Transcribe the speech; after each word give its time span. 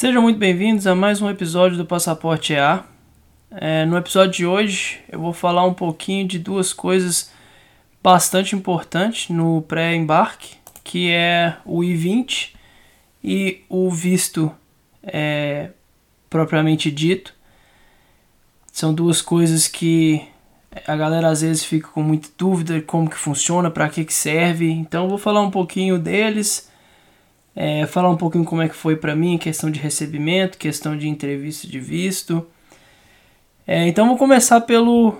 Sejam 0.00 0.22
muito 0.22 0.38
bem-vindos 0.38 0.86
a 0.86 0.94
mais 0.94 1.20
um 1.20 1.28
episódio 1.28 1.76
do 1.76 1.84
Passaporte 1.84 2.54
EA. 2.54 2.84
É, 3.50 3.84
no 3.84 3.98
episódio 3.98 4.32
de 4.32 4.46
hoje 4.46 4.98
eu 5.12 5.20
vou 5.20 5.34
falar 5.34 5.62
um 5.66 5.74
pouquinho 5.74 6.26
de 6.26 6.38
duas 6.38 6.72
coisas 6.72 7.30
bastante 8.02 8.56
importantes 8.56 9.28
no 9.28 9.60
pré-embarque, 9.60 10.56
que 10.82 11.10
é 11.10 11.54
o 11.66 11.84
I-20 11.84 12.54
e 13.22 13.60
o 13.68 13.90
visto 13.90 14.50
é, 15.02 15.68
propriamente 16.30 16.90
dito. 16.90 17.34
São 18.72 18.94
duas 18.94 19.20
coisas 19.20 19.68
que 19.68 20.26
a 20.86 20.96
galera 20.96 21.28
às 21.28 21.42
vezes 21.42 21.62
fica 21.62 21.88
com 21.88 22.02
muita 22.02 22.30
dúvida 22.38 22.80
como 22.80 23.10
que 23.10 23.18
funciona, 23.18 23.70
para 23.70 23.90
que 23.90 24.06
que 24.06 24.14
serve. 24.14 24.70
Então 24.70 25.02
eu 25.02 25.10
vou 25.10 25.18
falar 25.18 25.42
um 25.42 25.50
pouquinho 25.50 25.98
deles 25.98 26.69
é, 27.54 27.86
falar 27.86 28.10
um 28.10 28.16
pouquinho 28.16 28.44
como 28.44 28.62
é 28.62 28.68
que 28.68 28.74
foi 28.74 28.96
para 28.96 29.14
mim, 29.14 29.38
questão 29.38 29.70
de 29.70 29.80
recebimento, 29.80 30.58
questão 30.58 30.96
de 30.96 31.08
entrevista 31.08 31.66
de 31.66 31.80
visto. 31.80 32.46
É, 33.66 33.86
então 33.86 34.08
vou 34.08 34.16
começar 34.16 34.60
pelo, 34.62 35.18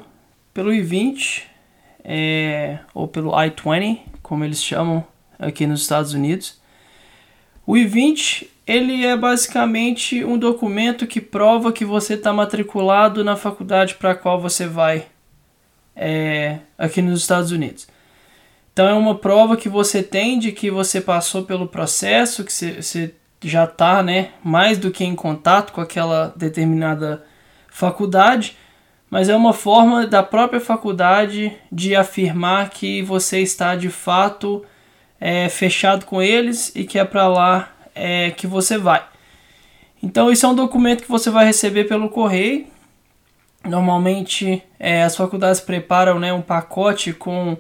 pelo 0.53 0.73
I-20, 0.73 1.43
é, 2.05 2.79
ou 2.95 3.07
pelo 3.07 3.31
I-20, 3.31 4.01
como 4.23 4.45
eles 4.45 4.63
chamam 4.63 5.05
aqui 5.39 5.67
nos 5.67 5.83
Estados 5.83 6.15
Unidos. 6.15 6.61
O 7.67 7.77
I-20 7.77 8.47
ele 8.67 9.05
é 9.05 9.17
basicamente 9.17 10.25
um 10.25 10.39
documento 10.39 11.07
que 11.07 11.21
prova 11.21 11.73
que 11.73 11.85
você 11.85 12.15
está 12.15 12.33
matriculado 12.33 13.25
na 13.25 13.35
faculdade 13.35 13.97
para 13.97 14.13
a 14.13 14.15
qual 14.15 14.41
você 14.41 14.67
vai 14.67 15.07
é, 15.97 16.59
aqui 16.79 17.03
nos 17.03 17.21
Estados 17.21 17.51
Unidos. 17.51 17.89
Então 18.73 18.89
é 18.89 18.95
uma 18.95 19.15
prova 19.15 19.57
que 19.57 19.69
você 19.69 20.03
tem 20.03 20.39
de 20.39 20.53
que 20.53 20.71
você 20.71 21.01
passou 21.01 21.45
pelo 21.45 21.67
processo, 21.67 22.45
que 22.45 22.53
você, 22.53 23.15
já 23.43 23.65
está 23.65 24.03
né, 24.03 24.31
mais 24.43 24.79
do 24.79 24.91
que 24.91 25.05
em 25.05 25.15
contato 25.15 25.73
com 25.73 25.81
aquela 25.81 26.33
determinada 26.37 27.25
faculdade, 27.71 28.57
mas 29.09 29.29
é 29.29 29.35
uma 29.35 29.53
forma 29.53 30.07
da 30.07 30.23
própria 30.23 30.61
faculdade 30.61 31.53
de 31.71 31.97
afirmar 31.97 32.71
que 32.71 33.03
você 33.03 33.41
está 33.41 33.75
de 33.75 33.89
fato 33.89 34.65
é, 35.21 35.49
fechado 35.49 36.07
com 36.07 36.23
eles 36.23 36.73
e 36.75 36.85
que 36.85 36.99
é 36.99 37.05
para 37.05 37.27
lá 37.27 37.71
é, 37.95 38.31
que 38.31 38.47
você 38.47 38.79
vai. 38.79 39.05
Então 40.03 40.31
isso 40.31 40.47
é 40.47 40.49
um 40.49 40.55
documento 40.55 41.03
que 41.03 41.11
você 41.11 41.29
vai 41.29 41.45
receber 41.45 41.85
pelo 41.85 42.09
correio. 42.09 42.67
Normalmente 43.65 44.63
é, 44.79 45.03
as 45.03 45.17
faculdades 45.17 45.61
preparam 45.61 46.19
né, 46.19 46.33
um 46.33 46.41
pacote 46.41 47.13
com 47.13 47.59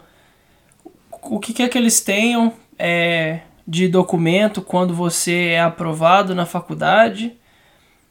o 1.23 1.39
que 1.39 1.53
quer 1.53 1.69
que 1.69 1.79
eles 1.79 2.01
tenham 2.01 2.53
é, 2.79 3.41
de 3.67 3.89
documento 3.89 4.63
quando 4.63 4.95
você 4.95 5.49
é 5.49 5.61
aprovado 5.61 6.35
na 6.35 6.47
faculdade. 6.47 7.37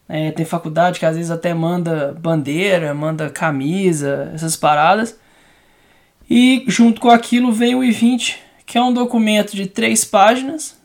É, 0.07 0.31
tem 0.31 0.45
faculdade 0.45 0.99
que 0.99 1.05
às 1.05 1.15
vezes 1.15 1.29
até 1.29 1.53
manda 1.53 2.15
bandeira, 2.19 2.93
manda 2.93 3.29
camisa, 3.29 4.31
essas 4.33 4.55
paradas. 4.55 5.19
E 6.29 6.63
junto 6.67 7.01
com 7.01 7.09
aquilo 7.09 7.51
vem 7.51 7.75
o 7.75 7.83
I-20, 7.83 8.37
que 8.65 8.77
é 8.77 8.81
um 8.81 8.93
documento 8.93 9.55
de 9.55 9.65
três 9.65 10.05
páginas. 10.05 10.77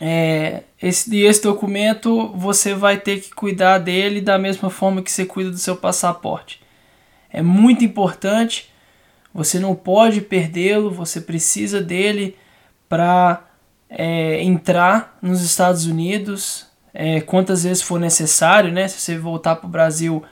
É, 0.00 0.64
esse, 0.82 1.16
esse 1.20 1.42
documento 1.42 2.28
você 2.34 2.74
vai 2.74 2.98
ter 2.98 3.20
que 3.20 3.30
cuidar 3.34 3.78
dele 3.78 4.20
da 4.20 4.38
mesma 4.38 4.68
forma 4.68 5.02
que 5.02 5.10
você 5.10 5.24
cuida 5.24 5.50
do 5.50 5.58
seu 5.58 5.76
passaporte. 5.76 6.60
É 7.30 7.42
muito 7.42 7.84
importante 7.84 8.70
você 9.34 9.58
não 9.58 9.74
pode 9.74 10.20
perdê-lo, 10.20 10.92
você 10.92 11.20
precisa 11.20 11.82
dele 11.82 12.36
para 12.88 13.42
é, 13.90 14.40
entrar 14.40 15.18
nos 15.20 15.42
Estados 15.42 15.86
Unidos 15.86 16.66
é, 16.94 17.20
quantas 17.20 17.64
vezes 17.64 17.82
for 17.82 17.98
necessário, 17.98 18.70
né? 18.70 18.86
Se 18.86 19.00
você 19.00 19.18
voltar 19.18 19.56
para 19.56 19.66
o 19.66 19.70
Brasil 19.70 20.22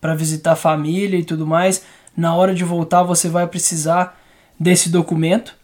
para 0.00 0.16
visitar 0.16 0.52
a 0.52 0.56
família 0.56 1.18
e 1.18 1.24
tudo 1.24 1.46
mais, 1.46 1.84
na 2.16 2.34
hora 2.34 2.52
de 2.52 2.64
voltar 2.64 3.04
você 3.04 3.28
vai 3.28 3.46
precisar 3.46 4.20
desse 4.58 4.88
documento. 4.88 5.56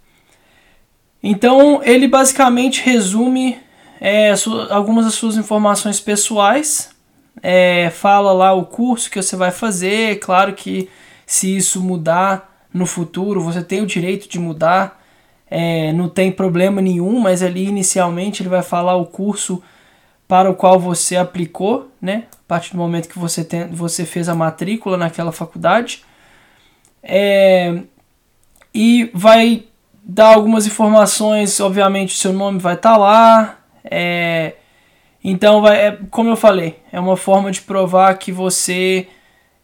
Então 1.21 1.83
ele 1.83 2.07
basicamente 2.07 2.81
resume 2.81 3.59
é, 4.01 4.33
algumas 4.71 5.05
das 5.05 5.15
suas 5.15 5.37
informações 5.37 5.99
pessoais, 5.99 6.91
é, 7.43 7.91
fala 7.91 8.33
lá 8.33 8.53
o 8.53 8.67
curso 8.67 9.11
que 9.11 9.21
você 9.21 9.35
vai 9.35 9.51
fazer, 9.51 10.21
claro 10.21 10.53
que 10.53 10.89
se 11.27 11.57
isso 11.57 11.83
mudar 11.83 12.54
no 12.75 12.87
futuro, 12.87 13.41
você 13.41 13.63
tem 13.63 13.81
o 13.81 13.87
direito 13.87 14.29
de 14.29 14.41
mudar, 14.41 15.01
é, 15.49 15.93
não 15.93 16.09
tem 16.09 16.33
problema 16.33 16.83
nenhum, 16.83 17.21
mas 17.21 17.41
ali 17.41 17.65
inicialmente 17.67 18.43
ele 18.43 18.49
vai 18.49 18.63
falar 18.63 18.97
o 18.97 19.07
curso 19.07 19.63
para 20.27 20.51
o 20.51 20.55
qual 20.55 20.81
você 20.81 21.17
aplicou, 21.17 21.89
né? 22.03 22.25
A 22.33 22.49
partir 22.49 22.73
do 22.73 22.79
momento 22.79 23.09
que 23.09 23.19
você, 23.19 23.45
tem, 23.45 23.69
você 23.69 24.05
fez 24.05 24.29
a 24.29 24.35
matrícula 24.35 24.97
naquela 24.97 25.31
faculdade. 25.31 26.03
É, 27.01 27.83
e 28.75 29.11
vai 29.15 29.65
dar 30.03 30.35
algumas 30.35 30.67
informações, 30.67 31.61
obviamente 31.61 32.17
seu 32.17 32.33
nome 32.33 32.59
vai 32.59 32.75
estar 32.75 32.93
tá 32.93 32.97
lá. 32.97 33.59
É, 33.85 34.55
então, 35.23 35.63
vai, 35.63 35.87
é, 35.87 35.99
como 36.11 36.31
eu 36.31 36.37
falei, 36.37 36.81
é 36.91 36.99
uma 36.99 37.17
forma 37.17 37.53
de 37.53 37.61
provar 37.61 38.19
que 38.19 38.33
você 38.33 39.07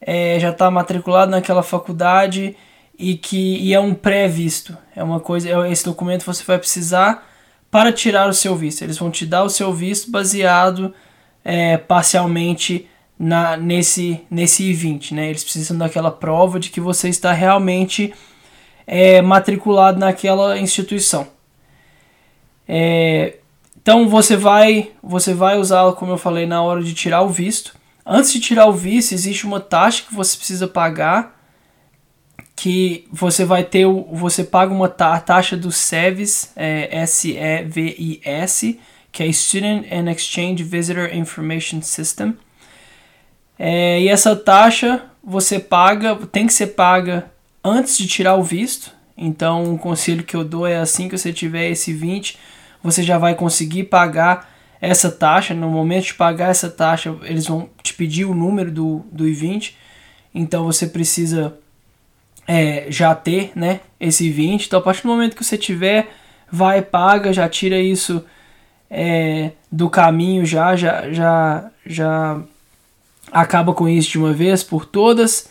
é, 0.00 0.38
já 0.38 0.50
está 0.50 0.70
matriculado 0.70 1.32
naquela 1.32 1.62
faculdade 1.62 2.56
e 3.00 3.16
que 3.16 3.56
e 3.56 3.72
é 3.72 3.80
um 3.80 3.94
pré-visto. 3.94 4.76
É 4.94 5.02
uma 5.02 5.18
coisa, 5.18 5.48
é 5.48 5.72
esse 5.72 5.84
documento 5.84 6.24
você 6.24 6.44
vai 6.44 6.58
precisar 6.58 7.26
para 7.70 7.92
tirar 7.92 8.28
o 8.28 8.34
seu 8.34 8.54
visto. 8.54 8.82
Eles 8.82 8.98
vão 8.98 9.10
te 9.10 9.24
dar 9.24 9.42
o 9.42 9.48
seu 9.48 9.72
visto 9.72 10.10
baseado 10.10 10.92
é, 11.42 11.78
parcialmente 11.78 12.86
na, 13.18 13.56
nesse, 13.56 14.20
nesse 14.30 14.70
I-20. 14.70 15.12
Né? 15.12 15.30
Eles 15.30 15.42
precisam 15.42 15.78
daquela 15.78 16.10
prova 16.10 16.60
de 16.60 16.68
que 16.68 16.80
você 16.80 17.08
está 17.08 17.32
realmente 17.32 18.12
é, 18.86 19.22
matriculado 19.22 19.98
naquela 19.98 20.58
instituição. 20.58 21.28
É, 22.68 23.38
então 23.80 24.08
você 24.08 24.36
vai 24.36 24.92
você 25.02 25.32
vai 25.32 25.58
usá-lo, 25.58 25.94
como 25.94 26.12
eu 26.12 26.18
falei, 26.18 26.46
na 26.46 26.62
hora 26.62 26.82
de 26.82 26.92
tirar 26.92 27.22
o 27.22 27.28
visto. 27.28 27.74
Antes 28.04 28.32
de 28.32 28.40
tirar 28.40 28.66
o 28.66 28.72
visto, 28.72 29.12
existe 29.12 29.46
uma 29.46 29.58
taxa 29.60 30.04
que 30.06 30.14
você 30.14 30.36
precisa 30.36 30.68
pagar 30.68 31.39
que 32.60 33.06
você 33.10 33.42
vai 33.42 33.64
ter 33.64 33.86
o, 33.86 34.02
você 34.12 34.44
paga 34.44 34.70
uma 34.70 34.86
taxa 34.86 35.56
do 35.56 35.72
SEVIS, 35.72 36.52
é, 36.54 36.94
S-E-V-I-S, 36.98 38.78
que 39.10 39.22
é 39.22 39.32
Student 39.32 39.86
and 39.90 40.10
Exchange 40.10 40.62
Visitor 40.62 41.08
Information 41.14 41.80
System. 41.80 42.36
É, 43.58 44.02
e 44.02 44.10
essa 44.10 44.36
taxa 44.36 45.06
você 45.24 45.58
paga, 45.58 46.14
tem 46.30 46.46
que 46.46 46.52
ser 46.52 46.66
paga 46.66 47.32
antes 47.64 47.96
de 47.96 48.06
tirar 48.06 48.36
o 48.36 48.42
visto. 48.42 48.92
Então, 49.16 49.64
um 49.64 49.78
conselho 49.78 50.22
que 50.22 50.36
eu 50.36 50.44
dou 50.44 50.66
é 50.66 50.76
assim 50.76 51.08
que 51.08 51.16
você 51.16 51.32
tiver 51.32 51.70
esse 51.70 51.94
20, 51.94 52.38
você 52.82 53.02
já 53.02 53.16
vai 53.16 53.34
conseguir 53.34 53.84
pagar 53.84 54.52
essa 54.82 55.10
taxa. 55.10 55.54
No 55.54 55.70
momento 55.70 56.04
de 56.04 56.14
pagar 56.14 56.50
essa 56.50 56.68
taxa, 56.68 57.16
eles 57.22 57.46
vão 57.46 57.70
te 57.82 57.94
pedir 57.94 58.26
o 58.26 58.34
número 58.34 58.70
do, 58.70 59.02
do 59.10 59.26
I-20. 59.26 59.72
Então, 60.34 60.64
você 60.64 60.86
precisa 60.86 61.56
é, 62.52 62.86
já 62.88 63.14
ter 63.14 63.52
né, 63.54 63.78
esse 64.00 64.28
20. 64.28 64.66
Então, 64.66 64.80
a 64.80 64.82
partir 64.82 65.02
do 65.02 65.08
momento 65.08 65.36
que 65.36 65.44
você 65.44 65.56
tiver, 65.56 66.10
vai, 66.50 66.82
paga, 66.82 67.32
já 67.32 67.48
tira 67.48 67.78
isso 67.78 68.24
é, 68.90 69.52
do 69.70 69.88
caminho, 69.88 70.44
já, 70.44 70.74
já, 70.74 71.12
já, 71.12 71.70
já 71.86 72.40
acaba 73.30 73.72
com 73.72 73.88
isso 73.88 74.10
de 74.10 74.18
uma 74.18 74.32
vez 74.32 74.64
por 74.64 74.84
todas. 74.84 75.48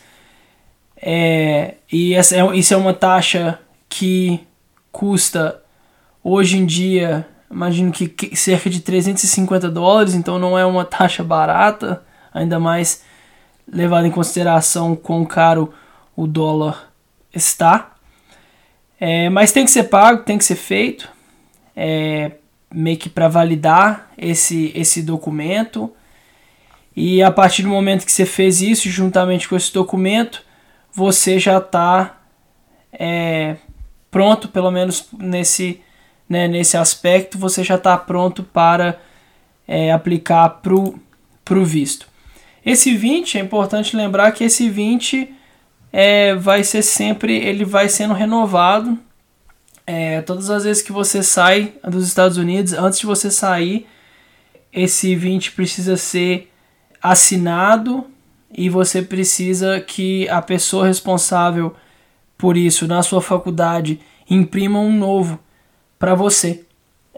É, 1.00 1.76
e 1.90 2.12
essa 2.12 2.36
é, 2.36 2.54
isso 2.54 2.74
é 2.74 2.76
uma 2.76 2.92
taxa 2.92 3.58
que 3.88 4.46
custa 4.92 5.58
hoje 6.22 6.58
em 6.58 6.66
dia, 6.66 7.26
imagino 7.50 7.90
que 7.90 8.36
cerca 8.36 8.68
de 8.68 8.80
350 8.80 9.70
dólares, 9.70 10.12
então 10.12 10.38
não 10.38 10.58
é 10.58 10.66
uma 10.66 10.84
taxa 10.84 11.24
barata, 11.24 12.02
ainda 12.30 12.60
mais 12.60 13.02
levado 13.66 14.06
em 14.06 14.10
consideração 14.10 14.94
quão 14.94 15.24
caro 15.24 15.72
o 16.14 16.26
dólar 16.26 16.89
está. 17.34 17.92
É, 19.00 19.30
mas 19.30 19.52
tem 19.52 19.64
que 19.64 19.70
ser 19.70 19.84
pago, 19.84 20.24
tem 20.24 20.36
que 20.36 20.44
ser 20.44 20.56
feito, 20.56 21.08
é, 21.74 22.32
meio 22.72 22.98
que 22.98 23.08
para 23.08 23.28
validar 23.28 24.10
esse, 24.18 24.72
esse 24.74 25.02
documento. 25.02 25.90
E 26.94 27.22
a 27.22 27.30
partir 27.30 27.62
do 27.62 27.68
momento 27.68 28.04
que 28.04 28.12
você 28.12 28.26
fez 28.26 28.60
isso, 28.60 28.90
juntamente 28.90 29.48
com 29.48 29.56
esse 29.56 29.72
documento, 29.72 30.42
você 30.92 31.38
já 31.38 31.58
está 31.58 32.20
é, 32.92 33.56
pronto, 34.10 34.48
pelo 34.48 34.70
menos 34.70 35.08
nesse, 35.18 35.80
né, 36.28 36.48
nesse 36.48 36.76
aspecto, 36.76 37.38
você 37.38 37.64
já 37.64 37.76
está 37.76 37.96
pronto 37.96 38.42
para 38.42 39.00
é, 39.66 39.92
aplicar 39.92 40.60
para 40.60 40.74
o 41.58 41.64
visto. 41.64 42.08
Esse 42.64 42.94
20, 42.94 43.38
é 43.38 43.40
importante 43.40 43.96
lembrar 43.96 44.32
que 44.32 44.44
esse 44.44 44.68
20 44.68 45.34
é, 45.92 46.34
vai 46.34 46.62
ser 46.62 46.82
sempre, 46.82 47.36
ele 47.36 47.64
vai 47.64 47.88
sendo 47.88 48.14
renovado. 48.14 48.98
É, 49.86 50.20
todas 50.22 50.50
as 50.50 50.64
vezes 50.64 50.82
que 50.82 50.92
você 50.92 51.22
sai 51.22 51.72
dos 51.84 52.06
Estados 52.06 52.36
Unidos, 52.36 52.72
antes 52.72 53.00
de 53.00 53.06
você 53.06 53.30
sair, 53.30 53.86
esse 54.72 55.16
20 55.16 55.52
precisa 55.52 55.96
ser 55.96 56.50
assinado 57.02 58.06
e 58.52 58.68
você 58.68 59.02
precisa 59.02 59.80
que 59.80 60.28
a 60.28 60.40
pessoa 60.40 60.86
responsável 60.86 61.74
por 62.36 62.56
isso 62.56 62.86
na 62.86 63.02
sua 63.02 63.20
faculdade 63.20 64.00
imprima 64.28 64.78
um 64.78 64.92
novo 64.96 65.38
para 65.98 66.14
você. 66.14 66.64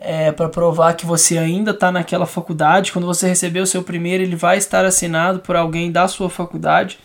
É, 0.04 0.32
para 0.32 0.48
provar 0.48 0.94
que 0.94 1.06
você 1.06 1.38
ainda 1.38 1.70
está 1.70 1.92
naquela 1.92 2.26
faculdade. 2.26 2.90
Quando 2.90 3.06
você 3.06 3.28
receber 3.28 3.60
o 3.60 3.66
seu 3.66 3.84
primeiro, 3.84 4.24
ele 4.24 4.34
vai 4.34 4.58
estar 4.58 4.84
assinado 4.84 5.38
por 5.38 5.54
alguém 5.54 5.92
da 5.92 6.08
sua 6.08 6.28
faculdade. 6.28 6.98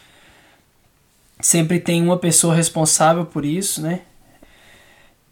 Sempre 1.40 1.80
tem 1.80 2.02
uma 2.02 2.18
pessoa 2.18 2.56
responsável 2.56 3.26
por 3.26 3.46
isso, 3.46 3.82
né? 3.82 4.02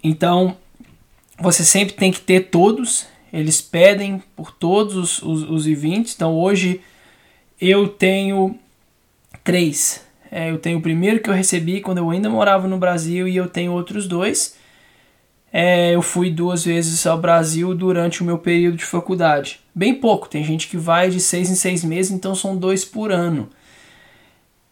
Então, 0.04 0.56
você 1.40 1.64
sempre 1.64 1.96
tem 1.96 2.12
que 2.12 2.22
ter 2.22 2.50
todos. 2.50 3.08
Eles 3.34 3.62
pedem 3.62 4.22
por 4.36 4.52
todos 4.52 4.96
os, 4.96 5.22
os, 5.22 5.50
os 5.50 5.68
I-20. 5.68 6.14
Então, 6.16 6.34
hoje 6.36 6.82
eu 7.60 7.88
tenho 7.88 8.58
três. 9.44 10.06
É, 10.32 10.52
eu 10.52 10.58
tenho 10.58 10.80
o 10.80 10.82
primeiro 10.82 11.20
que 11.20 11.30
eu 11.30 11.34
recebi 11.34 11.82
quando 11.82 12.00
eu 12.00 12.10
ainda 12.10 12.30
morava 12.30 12.68
no 12.68 12.78
Brasil 12.78 13.28
e 13.28 13.36
eu 13.36 13.48
tenho 13.48 13.72
outros 13.72 14.08
dois. 14.08 14.56
É, 15.52 15.96
eu 15.96 16.02
fui 16.02 16.30
duas 16.30 16.66
vezes 16.66 17.08
ao 17.08 17.18
Brasil 17.18 17.74
durante 17.74 18.22
o 18.22 18.26
meu 18.26 18.38
período 18.38 18.76
de 18.76 18.86
faculdade. 18.86 19.62
Bem 19.74 19.96
pouco, 19.96 20.28
tem 20.28 20.44
gente 20.44 20.68
que 20.68 20.76
vai 20.76 21.10
de 21.10 21.20
seis 21.20 21.50
em 21.50 21.56
seis 21.56 21.84
meses, 21.84 22.12
então 22.12 22.36
são 22.36 22.58
dois 22.58 22.84
por 22.84 23.12
ano. 23.12 23.50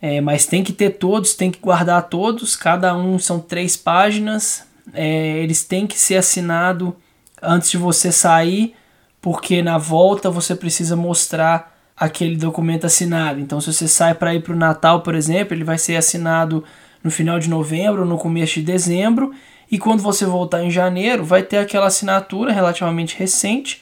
É, 0.05 0.19
mas 0.19 0.45
tem 0.45 0.65
que 0.65 0.73
ter 0.73 0.89
todos, 0.89 1.33
tem 1.33 1.49
que 1.49 1.59
guardar 1.59 2.09
todos, 2.09 2.57
cada 2.57 2.93
um 2.93 3.17
são 3.17 3.39
três 3.39 3.77
páginas. 3.77 4.67
É, 4.93 5.37
eles 5.37 5.63
têm 5.63 5.87
que 5.87 5.97
ser 5.97 6.17
assinados 6.17 6.91
antes 7.41 7.71
de 7.71 7.77
você 7.77 8.11
sair, 8.11 8.75
porque 9.21 9.61
na 9.61 9.77
volta 9.77 10.29
você 10.29 10.57
precisa 10.57 10.97
mostrar 10.97 11.73
aquele 11.95 12.35
documento 12.35 12.83
assinado. 12.83 13.39
Então, 13.39 13.61
se 13.61 13.71
você 13.71 13.87
sai 13.87 14.13
para 14.13 14.35
ir 14.35 14.43
para 14.43 14.51
o 14.51 14.57
Natal, 14.57 15.03
por 15.03 15.15
exemplo, 15.15 15.53
ele 15.53 15.63
vai 15.63 15.77
ser 15.77 15.95
assinado 15.95 16.65
no 17.01 17.09
final 17.09 17.39
de 17.39 17.49
novembro 17.49 18.03
no 18.03 18.17
começo 18.17 18.55
de 18.55 18.63
dezembro. 18.63 19.33
E 19.71 19.79
quando 19.79 20.03
você 20.03 20.25
voltar 20.25 20.65
em 20.65 20.69
janeiro, 20.69 21.23
vai 21.23 21.43
ter 21.43 21.59
aquela 21.59 21.87
assinatura 21.87 22.51
relativamente 22.51 23.17
recente. 23.17 23.81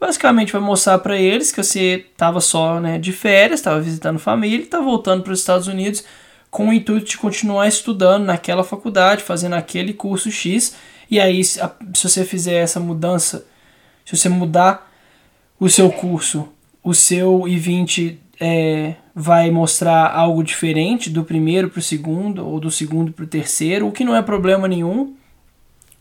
Basicamente, 0.00 0.52
vai 0.52 0.62
mostrar 0.62 0.98
para 0.98 1.18
eles 1.18 1.52
que 1.52 1.62
você 1.62 2.06
estava 2.10 2.40
só 2.40 2.80
né, 2.80 2.98
de 2.98 3.12
férias, 3.12 3.60
estava 3.60 3.80
visitando 3.80 4.18
família 4.18 4.64
está 4.64 4.80
voltando 4.80 5.22
para 5.22 5.32
os 5.32 5.40
Estados 5.40 5.66
Unidos 5.66 6.02
com 6.50 6.68
o 6.68 6.72
intuito 6.72 7.06
de 7.06 7.18
continuar 7.18 7.68
estudando 7.68 8.24
naquela 8.24 8.64
faculdade, 8.64 9.22
fazendo 9.22 9.54
aquele 9.54 9.92
curso 9.92 10.30
X. 10.30 10.74
E 11.10 11.20
aí, 11.20 11.44
se 11.44 11.60
você 12.02 12.24
fizer 12.24 12.56
essa 12.56 12.80
mudança, 12.80 13.46
se 14.04 14.16
você 14.16 14.28
mudar 14.28 14.90
o 15.60 15.68
seu 15.68 15.90
curso 15.90 16.48
o 16.82 16.94
seu 16.94 17.40
I20 17.42 18.16
é, 18.40 18.94
vai 19.14 19.50
mostrar 19.50 20.10
algo 20.12 20.42
diferente 20.42 21.10
do 21.10 21.24
primeiro 21.24 21.68
para 21.68 21.78
o 21.78 21.82
segundo 21.82 22.46
ou 22.46 22.58
do 22.58 22.70
segundo 22.70 23.12
para 23.12 23.24
o 23.24 23.28
terceiro, 23.28 23.86
o 23.86 23.92
que 23.92 24.04
não 24.04 24.16
é 24.16 24.22
problema 24.22 24.66
nenhum, 24.66 25.14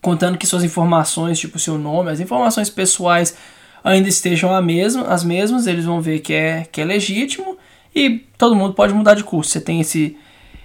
contando 0.02 0.38
que 0.38 0.48
suas 0.48 0.64
informações, 0.64 1.38
tipo 1.38 1.60
seu 1.60 1.78
nome, 1.78 2.12
as 2.12 2.20
informações 2.20 2.70
pessoais 2.70 3.36
ainda 3.84 4.10
estejam 4.10 4.54
a 4.54 4.62
mesma, 4.62 5.04
as 5.08 5.24
mesmas, 5.24 5.68
eles 5.68 5.86
vão 5.86 6.02
ver 6.02 6.20
que 6.20 6.34
é, 6.34 6.68
que 6.72 6.82
é 6.82 6.86
legítimo 6.86 7.58
e 7.96 8.26
todo 8.38 8.56
mundo 8.56 8.74
pode 8.74 8.94
mudar 8.94 9.16
de 9.16 9.24
curso, 9.24 9.52
você 9.52 9.62
tem 9.62 9.82
esse, 9.82 10.16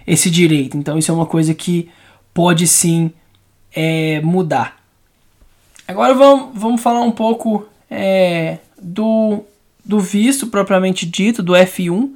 esse 0.07 0.31
direito. 0.31 0.77
Então 0.77 0.99
isso 0.99 1.11
é 1.11 1.15
uma 1.15 1.27
coisa 1.27 1.55
que 1.55 1.89
pode 2.33 2.67
sim 2.67 3.13
é, 3.75 4.21
mudar. 4.21 4.77
Agora 5.87 6.15
vamos, 6.15 6.51
vamos 6.55 6.81
falar 6.83 7.01
um 7.01 7.13
pouco 7.13 7.67
é, 7.91 8.59
do 8.81 9.45
do 9.85 10.01
visto 10.01 10.47
propriamente 10.47 11.05
dito, 11.05 11.43
do 11.43 11.53
F1, 11.53 12.11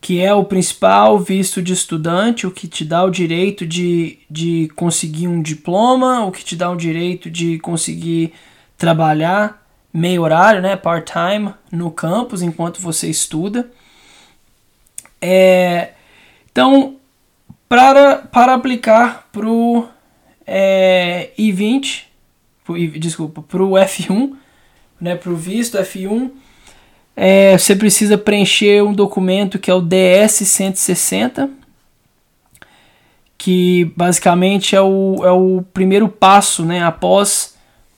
que 0.00 0.20
é 0.20 0.34
o 0.34 0.44
principal 0.44 1.18
visto 1.18 1.62
de 1.62 1.72
estudante, 1.72 2.46
o 2.46 2.50
que 2.50 2.66
te 2.66 2.84
dá 2.84 3.04
o 3.04 3.10
direito 3.10 3.64
de, 3.66 4.18
de 4.28 4.68
conseguir 4.74 5.28
um 5.28 5.40
diploma, 5.40 6.26
o 6.26 6.32
que 6.32 6.44
te 6.44 6.56
dá 6.56 6.70
o 6.70 6.76
direito 6.76 7.30
de 7.30 7.58
conseguir 7.60 8.32
trabalhar 8.76 9.63
meio 9.94 10.22
horário, 10.22 10.60
né, 10.60 10.74
part-time, 10.74 11.54
no 11.70 11.88
campus 11.88 12.42
enquanto 12.42 12.80
você 12.80 13.08
estuda. 13.08 13.70
É, 15.20 15.92
então, 16.50 16.96
para, 17.68 18.16
para 18.16 18.54
aplicar 18.54 19.28
para 19.30 19.48
o 19.48 19.88
é, 20.44 21.30
I-20, 21.38 22.06
pro, 22.64 22.76
desculpa, 22.98 23.40
para 23.40 23.62
o 23.62 23.70
F1, 23.70 24.34
né, 25.00 25.14
para 25.14 25.30
o 25.30 25.36
visto 25.36 25.78
F1, 25.78 26.30
é, 27.16 27.56
você 27.56 27.76
precisa 27.76 28.18
preencher 28.18 28.82
um 28.82 28.92
documento 28.92 29.60
que 29.60 29.70
é 29.70 29.74
o 29.74 29.80
DS-160, 29.80 31.48
que 33.38 33.92
basicamente 33.96 34.74
é 34.74 34.80
o, 34.80 35.20
é 35.24 35.30
o 35.30 35.62
primeiro 35.72 36.08
passo, 36.08 36.64
né? 36.64 36.82
Após 36.82 37.53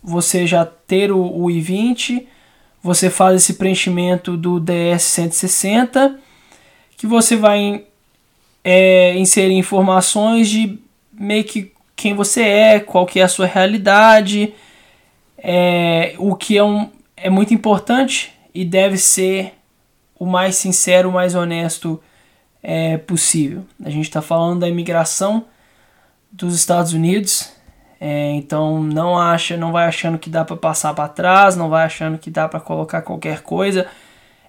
você 0.06 0.46
já 0.46 0.64
ter 0.64 1.10
o, 1.10 1.20
o 1.20 1.50
I-20, 1.50 2.24
você 2.80 3.10
faz 3.10 3.42
esse 3.42 3.54
preenchimento 3.54 4.36
do 4.36 4.60
DS-160, 4.60 6.14
que 6.96 7.08
você 7.08 7.34
vai 7.34 7.84
é, 8.62 9.18
inserir 9.18 9.54
informações 9.54 10.48
de 10.48 10.78
meio 11.12 11.42
que 11.42 11.72
quem 11.96 12.14
você 12.14 12.42
é, 12.42 12.78
qual 12.78 13.04
que 13.04 13.18
é 13.18 13.24
a 13.24 13.28
sua 13.28 13.46
realidade, 13.46 14.54
é, 15.38 16.14
o 16.18 16.36
que 16.36 16.56
é, 16.56 16.62
um, 16.62 16.88
é 17.16 17.28
muito 17.28 17.52
importante 17.52 18.32
e 18.54 18.64
deve 18.64 18.96
ser 18.98 19.54
o 20.16 20.24
mais 20.24 20.54
sincero, 20.54 21.08
o 21.08 21.12
mais 21.12 21.34
honesto 21.34 22.00
é, 22.62 22.96
possível. 22.96 23.66
A 23.84 23.90
gente 23.90 24.04
está 24.04 24.22
falando 24.22 24.60
da 24.60 24.68
imigração 24.68 25.46
dos 26.30 26.54
Estados 26.54 26.92
Unidos, 26.92 27.55
é, 28.00 28.32
então 28.32 28.82
não 28.82 29.18
acha, 29.18 29.56
não 29.56 29.72
vai 29.72 29.86
achando 29.86 30.18
que 30.18 30.28
dá 30.28 30.44
para 30.44 30.56
passar 30.56 30.94
para 30.94 31.08
trás, 31.08 31.56
não 31.56 31.68
vai 31.68 31.84
achando 31.84 32.18
que 32.18 32.30
dá 32.30 32.48
para 32.48 32.60
colocar 32.60 33.02
qualquer 33.02 33.42
coisa. 33.42 33.86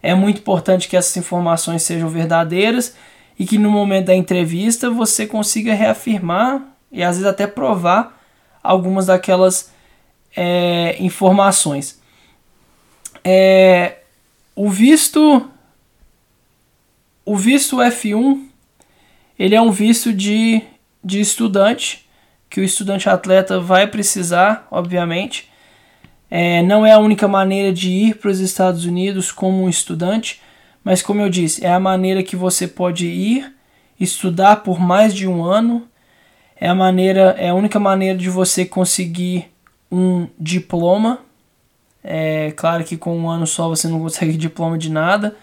É 0.01 0.13
muito 0.13 0.39
importante 0.39 0.87
que 0.87 0.97
essas 0.97 1.15
informações 1.17 1.83
sejam 1.83 2.09
verdadeiras 2.09 2.95
e 3.39 3.45
que 3.45 3.57
no 3.57 3.71
momento 3.71 4.07
da 4.07 4.15
entrevista 4.15 4.89
você 4.89 5.25
consiga 5.25 5.73
reafirmar 5.73 6.61
e 6.91 7.03
às 7.03 7.17
vezes 7.17 7.29
até 7.29 7.47
provar 7.47 8.21
algumas 8.61 9.05
daquelas 9.05 9.71
é, 10.35 10.97
informações. 10.99 12.01
É, 13.23 13.97
o 14.55 14.69
visto 14.69 15.49
o 17.25 17.35
visto 17.35 17.77
F1 17.77 18.47
ele 19.37 19.53
é 19.53 19.61
um 19.61 19.71
visto 19.71 20.13
de, 20.13 20.61
de 21.03 21.19
estudante 21.19 22.06
que 22.49 22.61
o 22.61 22.63
estudante 22.63 23.09
atleta 23.09 23.59
vai 23.59 23.87
precisar, 23.87 24.67
obviamente. 24.71 25.49
É, 26.29 26.61
não 26.61 26.85
é 26.85 26.91
a 26.91 26.99
única 26.99 27.27
maneira 27.27 27.71
de 27.71 27.89
ir 27.89 28.15
para 28.15 28.31
os 28.31 28.39
Estados 28.39 28.85
Unidos 28.85 29.31
como 29.31 29.63
um 29.63 29.69
estudante, 29.69 30.41
mas 30.83 31.01
como 31.01 31.21
eu 31.21 31.29
disse, 31.29 31.65
é 31.65 31.71
a 31.71 31.79
maneira 31.79 32.23
que 32.23 32.35
você 32.35 32.67
pode 32.67 33.05
ir 33.07 33.53
estudar 33.99 34.57
por 34.57 34.79
mais 34.79 35.13
de 35.13 35.27
um 35.27 35.43
ano. 35.43 35.87
É 36.59 36.67
a 36.67 36.75
maneira, 36.75 37.35
é 37.37 37.49
a 37.49 37.53
única 37.53 37.79
maneira 37.79 38.17
de 38.17 38.29
você 38.29 38.65
conseguir 38.65 39.51
um 39.91 40.27
diploma 40.39 41.21
é 42.09 42.53
claro 42.55 42.85
que 42.85 42.95
com 42.95 43.17
um 43.17 43.29
ano 43.29 43.45
só 43.45 43.67
você 43.67 43.89
não 43.89 43.99
consegue 43.99 44.37
diploma 44.37 44.77
de 44.77 44.89
nada, 44.89 45.35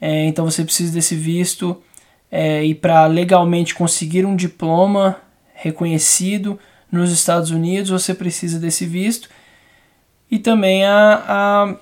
é, 0.00 0.24
então 0.24 0.46
você 0.46 0.64
precisa 0.64 0.92
desse 0.92 1.14
visto 1.14 1.82
é, 2.30 2.64
e 2.64 2.74
para 2.74 3.06
legalmente 3.06 3.74
conseguir 3.74 4.24
um 4.24 4.34
diploma 4.34 5.16
reconhecido 5.56 6.58
nos 6.90 7.10
Estados 7.10 7.50
Unidos 7.50 7.90
você 7.90 8.14
precisa 8.14 8.58
desse 8.58 8.86
visto 8.86 9.28
e 10.30 10.38
também 10.38 10.84
a, 10.84 11.24
a 11.26 11.76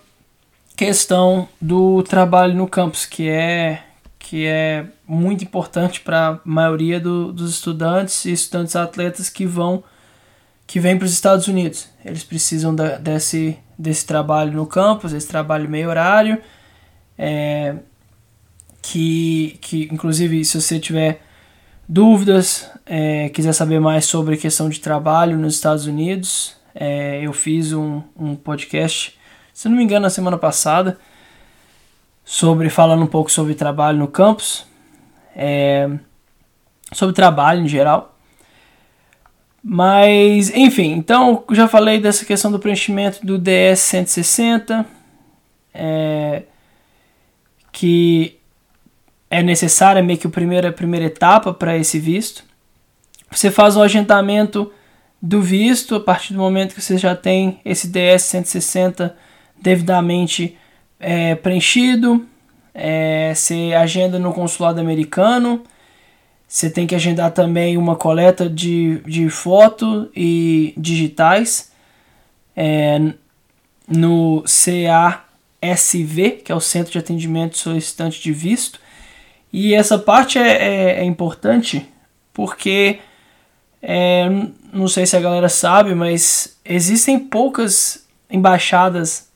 questão 0.76 1.48
do 1.60 2.02
trabalho 2.02 2.54
no 2.54 2.66
campus 2.66 3.04
que 3.04 3.28
é 3.28 3.82
que 4.18 4.46
é 4.46 4.86
muito 5.06 5.44
importante 5.44 6.00
para 6.00 6.28
a 6.28 6.38
maioria 6.44 6.98
do, 6.98 7.30
dos 7.30 7.50
estudantes 7.50 8.24
e 8.24 8.32
estudantes 8.32 8.74
atletas 8.74 9.28
que 9.28 9.44
vão 9.44 9.84
que 10.66 10.80
vêm 10.80 10.96
para 10.96 11.04
os 11.04 11.12
Estados 11.12 11.46
Unidos. 11.46 11.88
Eles 12.02 12.24
precisam 12.24 12.74
da, 12.74 12.96
desse, 12.96 13.58
desse 13.78 14.06
trabalho 14.06 14.52
no 14.52 14.66
campus, 14.66 15.12
esse 15.12 15.28
trabalho 15.28 15.68
meio 15.68 15.90
horário, 15.90 16.40
é, 17.18 17.76
que, 18.80 19.58
que 19.60 19.88
inclusive 19.92 20.42
se 20.44 20.60
você 20.60 20.78
tiver 20.78 21.20
dúvidas, 21.88 22.70
é, 22.86 23.28
quiser 23.28 23.52
saber 23.52 23.80
mais 23.80 24.04
sobre 24.04 24.36
questão 24.36 24.68
de 24.68 24.80
trabalho 24.80 25.36
nos 25.38 25.54
Estados 25.54 25.86
Unidos, 25.86 26.56
é, 26.74 27.20
eu 27.22 27.32
fiz 27.32 27.72
um, 27.72 28.02
um 28.16 28.34
podcast, 28.34 29.18
se 29.52 29.68
não 29.68 29.76
me 29.76 29.84
engano, 29.84 30.02
na 30.02 30.10
semana 30.10 30.36
passada, 30.36 30.98
sobre 32.24 32.68
falando 32.70 33.02
um 33.02 33.06
pouco 33.06 33.30
sobre 33.30 33.54
trabalho 33.54 33.98
no 33.98 34.08
campus, 34.08 34.66
é, 35.36 35.90
sobre 36.92 37.14
trabalho 37.14 37.62
em 37.62 37.68
geral. 37.68 38.16
Mas, 39.62 40.50
enfim, 40.50 40.92
então 40.92 41.44
já 41.52 41.66
falei 41.66 41.98
dessa 41.98 42.24
questão 42.24 42.52
do 42.52 42.58
preenchimento 42.58 43.24
do 43.24 43.38
DS 43.38 43.80
160. 43.80 44.84
é, 45.74 46.42
que 47.72 48.38
é 49.34 49.42
necessária, 49.42 50.00
meio 50.00 50.16
que 50.16 50.28
a 50.28 50.30
primeira, 50.30 50.68
a 50.68 50.72
primeira 50.72 51.06
etapa 51.06 51.52
para 51.52 51.76
esse 51.76 51.98
visto. 51.98 52.44
Você 53.32 53.50
faz 53.50 53.76
o 53.76 53.82
agendamento 53.82 54.72
do 55.20 55.42
visto 55.42 55.96
a 55.96 56.00
partir 56.00 56.34
do 56.34 56.38
momento 56.38 56.72
que 56.72 56.80
você 56.80 56.96
já 56.96 57.16
tem 57.16 57.60
esse 57.64 57.88
DS 57.88 58.22
160 58.22 59.16
devidamente 59.60 60.56
é, 61.00 61.34
preenchido. 61.34 62.24
É, 62.72 63.34
você 63.34 63.72
agenda 63.76 64.20
no 64.20 64.32
consulado 64.32 64.80
americano. 64.80 65.64
Você 66.46 66.70
tem 66.70 66.86
que 66.86 66.94
agendar 66.94 67.32
também 67.32 67.76
uma 67.76 67.96
coleta 67.96 68.48
de, 68.48 69.00
de 69.00 69.28
foto 69.30 70.08
e 70.14 70.72
digitais 70.76 71.72
é, 72.54 73.00
no 73.88 74.44
CASV, 74.44 76.42
que 76.44 76.52
é 76.52 76.54
o 76.54 76.60
Centro 76.60 76.92
de 76.92 76.98
Atendimento 76.98 77.58
Solicitante 77.58 78.22
de 78.22 78.30
Visto. 78.30 78.83
E 79.56 79.72
essa 79.72 79.96
parte 79.96 80.36
é, 80.36 80.48
é, 80.48 80.98
é 80.98 81.04
importante 81.04 81.88
porque 82.32 82.98
é, 83.80 84.28
não 84.72 84.88
sei 84.88 85.06
se 85.06 85.16
a 85.16 85.20
galera 85.20 85.48
sabe, 85.48 85.94
mas 85.94 86.58
existem 86.64 87.20
poucas 87.20 88.04
embaixadas 88.28 89.28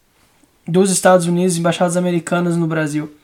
dos 0.67 0.91
Estados 0.91 1.29
Unidos, 1.29 1.57
embaixadas 1.57 1.97
americanas 1.97 2.57
no 2.57 2.67
Brasil. 2.67 3.15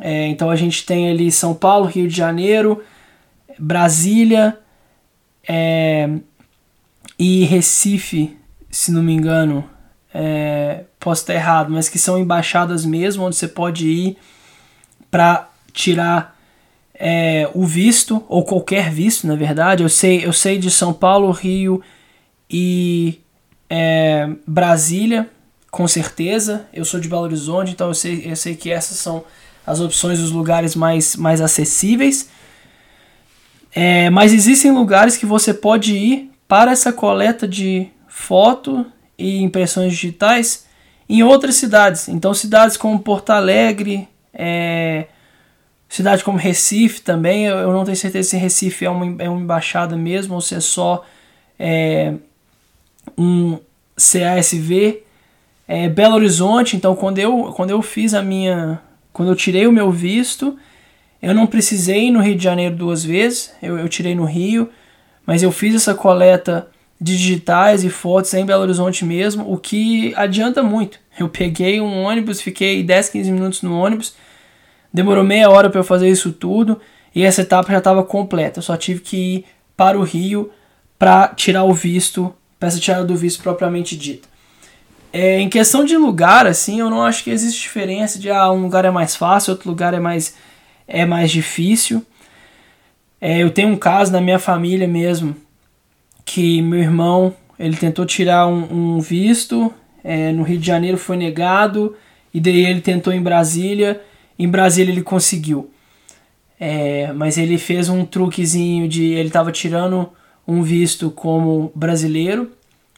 É, 0.00 0.28
então 0.28 0.48
a 0.48 0.56
gente 0.56 0.86
tem 0.86 1.10
ali 1.10 1.30
São 1.30 1.54
Paulo, 1.54 1.84
Rio 1.84 2.08
de 2.08 2.16
Janeiro, 2.16 2.82
Brasília 3.58 4.58
é, 5.46 6.08
e 7.18 7.44
Recife, 7.44 8.34
se 8.70 8.90
não 8.90 9.02
me 9.02 9.12
engano. 9.12 9.62
É, 10.14 10.84
posso 10.98 11.20
estar 11.20 11.34
errado, 11.34 11.70
mas 11.70 11.90
que 11.90 11.98
são 11.98 12.18
embaixadas 12.18 12.86
mesmo, 12.86 13.24
onde 13.24 13.36
você 13.36 13.46
pode 13.46 13.86
ir 13.86 14.16
para 15.10 15.50
tirar 15.78 16.36
é, 16.92 17.48
o 17.54 17.64
visto, 17.64 18.24
ou 18.28 18.44
qualquer 18.44 18.90
visto, 18.90 19.26
na 19.28 19.36
verdade. 19.36 19.84
Eu 19.84 19.88
sei, 19.88 20.26
eu 20.26 20.32
sei 20.32 20.58
de 20.58 20.70
São 20.72 20.92
Paulo, 20.92 21.30
Rio 21.30 21.80
e 22.50 23.20
é, 23.70 24.28
Brasília, 24.44 25.30
com 25.70 25.86
certeza. 25.86 26.66
Eu 26.74 26.84
sou 26.84 26.98
de 26.98 27.08
Belo 27.08 27.22
Horizonte, 27.22 27.70
então 27.70 27.88
eu 27.88 27.94
sei, 27.94 28.22
eu 28.26 28.34
sei 28.34 28.56
que 28.56 28.70
essas 28.70 28.98
são 28.98 29.24
as 29.64 29.78
opções 29.80 30.18
dos 30.18 30.32
lugares 30.32 30.74
mais, 30.74 31.14
mais 31.14 31.40
acessíveis. 31.40 32.28
É, 33.72 34.10
mas 34.10 34.32
existem 34.32 34.72
lugares 34.72 35.16
que 35.16 35.26
você 35.26 35.54
pode 35.54 35.94
ir 35.94 36.32
para 36.48 36.72
essa 36.72 36.92
coleta 36.92 37.46
de 37.46 37.86
foto 38.08 38.84
e 39.16 39.40
impressões 39.40 39.92
digitais 39.92 40.66
em 41.08 41.22
outras 41.22 41.54
cidades. 41.54 42.08
Então, 42.08 42.34
cidades 42.34 42.76
como 42.76 42.98
Porto 42.98 43.30
Alegre, 43.30 44.08
é, 44.34 45.06
cidade 45.88 46.22
como 46.22 46.38
Recife 46.38 47.00
também. 47.00 47.46
Eu 47.46 47.72
não 47.72 47.84
tenho 47.84 47.96
certeza 47.96 48.30
se 48.30 48.36
Recife 48.36 48.84
é 48.84 48.90
uma, 48.90 49.22
é 49.22 49.28
uma 49.28 49.40
embaixada 49.40 49.96
mesmo 49.96 50.34
ou 50.34 50.40
se 50.40 50.54
é 50.54 50.60
só 50.60 51.04
é, 51.58 52.14
um 53.16 53.58
CASV. 53.96 55.02
É, 55.66 55.88
Belo 55.88 56.14
Horizonte, 56.14 56.76
então 56.76 56.94
quando 56.94 57.18
eu, 57.18 57.52
quando 57.54 57.70
eu 57.70 57.82
fiz 57.82 58.14
a 58.14 58.22
minha. 58.22 58.80
Quando 59.12 59.30
eu 59.30 59.36
tirei 59.36 59.66
o 59.66 59.72
meu 59.72 59.90
visto, 59.90 60.56
eu 61.20 61.34
não 61.34 61.46
precisei 61.46 62.06
ir 62.06 62.10
no 62.10 62.20
Rio 62.20 62.36
de 62.36 62.44
Janeiro 62.44 62.76
duas 62.76 63.04
vezes, 63.04 63.52
eu, 63.60 63.76
eu 63.76 63.88
tirei 63.88 64.14
no 64.14 64.24
Rio, 64.24 64.70
mas 65.26 65.42
eu 65.42 65.50
fiz 65.50 65.74
essa 65.74 65.92
coleta 65.92 66.68
de 67.00 67.16
digitais 67.16 67.84
e 67.84 67.90
fotos 67.90 68.32
em 68.34 68.46
Belo 68.46 68.62
Horizonte 68.62 69.04
mesmo, 69.04 69.52
o 69.52 69.56
que 69.56 70.14
adianta 70.16 70.62
muito. 70.62 71.00
Eu 71.18 71.28
peguei 71.28 71.80
um 71.80 72.02
ônibus, 72.02 72.40
fiquei 72.40 72.82
10, 72.82 73.08
15 73.08 73.32
minutos 73.32 73.62
no 73.62 73.76
ônibus, 73.76 74.14
demorou 74.92 75.24
meia 75.24 75.50
hora 75.50 75.70
para 75.70 75.80
eu 75.80 75.84
fazer 75.84 76.08
isso 76.08 76.32
tudo 76.32 76.80
e 77.14 77.24
essa 77.24 77.42
etapa 77.42 77.72
já 77.72 77.78
estava 77.78 78.02
completa. 78.02 78.58
Eu 78.58 78.62
só 78.62 78.76
tive 78.76 79.00
que 79.00 79.16
ir 79.16 79.44
para 79.76 79.98
o 79.98 80.02
Rio 80.02 80.50
para 80.98 81.28
tirar 81.28 81.64
o 81.64 81.72
visto, 81.72 82.34
para 82.58 82.68
essa 82.68 82.80
tirada 82.80 83.04
do 83.04 83.16
visto 83.16 83.42
propriamente 83.42 83.96
dita. 83.96 84.28
É, 85.12 85.40
em 85.40 85.48
questão 85.48 85.84
de 85.84 85.96
lugar, 85.96 86.46
assim, 86.46 86.80
eu 86.80 86.90
não 86.90 87.02
acho 87.02 87.24
que 87.24 87.30
existe 87.30 87.62
diferença 87.62 88.18
de 88.18 88.30
ah, 88.30 88.50
um 88.50 88.62
lugar 88.62 88.84
é 88.84 88.90
mais 88.90 89.16
fácil, 89.16 89.52
outro 89.52 89.68
lugar 89.68 89.94
é 89.94 90.00
mais 90.00 90.34
é 90.86 91.04
mais 91.04 91.30
difícil. 91.30 92.04
É, 93.20 93.42
eu 93.42 93.50
tenho 93.50 93.68
um 93.68 93.76
caso 93.76 94.12
na 94.12 94.20
minha 94.20 94.38
família 94.38 94.88
mesmo 94.88 95.36
que 96.24 96.62
meu 96.62 96.78
irmão 96.78 97.34
ele 97.58 97.76
tentou 97.76 98.06
tirar 98.06 98.46
um, 98.46 98.96
um 98.96 99.00
visto 99.00 99.72
é, 100.04 100.30
no 100.32 100.42
Rio 100.42 100.58
de 100.58 100.66
Janeiro 100.66 100.96
foi 100.96 101.16
negado 101.16 101.96
e 102.32 102.40
daí 102.40 102.64
ele 102.66 102.80
tentou 102.80 103.12
em 103.12 103.20
Brasília 103.20 104.00
em 104.38 104.48
Brasília 104.48 104.92
ele 104.92 105.02
conseguiu 105.02 105.70
é, 106.60 107.12
mas 107.12 107.38
ele 107.38 107.56
fez 107.56 107.88
um 107.88 108.04
truquezinho 108.04 108.88
de 108.88 109.04
ele 109.04 109.28
estava 109.28 109.52
tirando 109.52 110.10
um 110.46 110.62
visto 110.62 111.10
como 111.10 111.72
brasileiro 111.74 112.50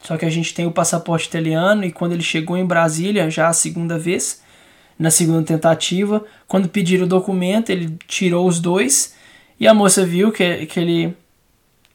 só 0.03 0.17
que 0.17 0.25
a 0.25 0.31
gente 0.31 0.55
tem 0.55 0.67
o 0.67 0.73
passaporte 0.73 1.29
italiano 1.29 1.85
e 1.85 1.93
quando 1.93 2.13
ele 2.13 2.23
chegou 2.23 2.57
em 2.57 2.65
Brasília 2.65 3.31
já 3.31 3.49
a 3.49 3.53
segunda 3.53 3.99
vez 3.99 4.41
na 5.01 5.11
segunda 5.11 5.43
tentativa. 5.43 6.23
Quando 6.47 6.69
pediram 6.69 7.07
o 7.07 7.09
documento, 7.09 7.71
ele 7.71 7.97
tirou 8.07 8.47
os 8.47 8.61
dois 8.61 9.15
e 9.59 9.67
a 9.67 9.73
moça 9.73 10.05
viu 10.05 10.31
que, 10.31 10.67
que, 10.67 10.79
ele, 10.79 11.17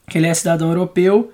que 0.09 0.17
ele 0.17 0.25
é 0.25 0.33
cidadão 0.33 0.69
europeu 0.69 1.31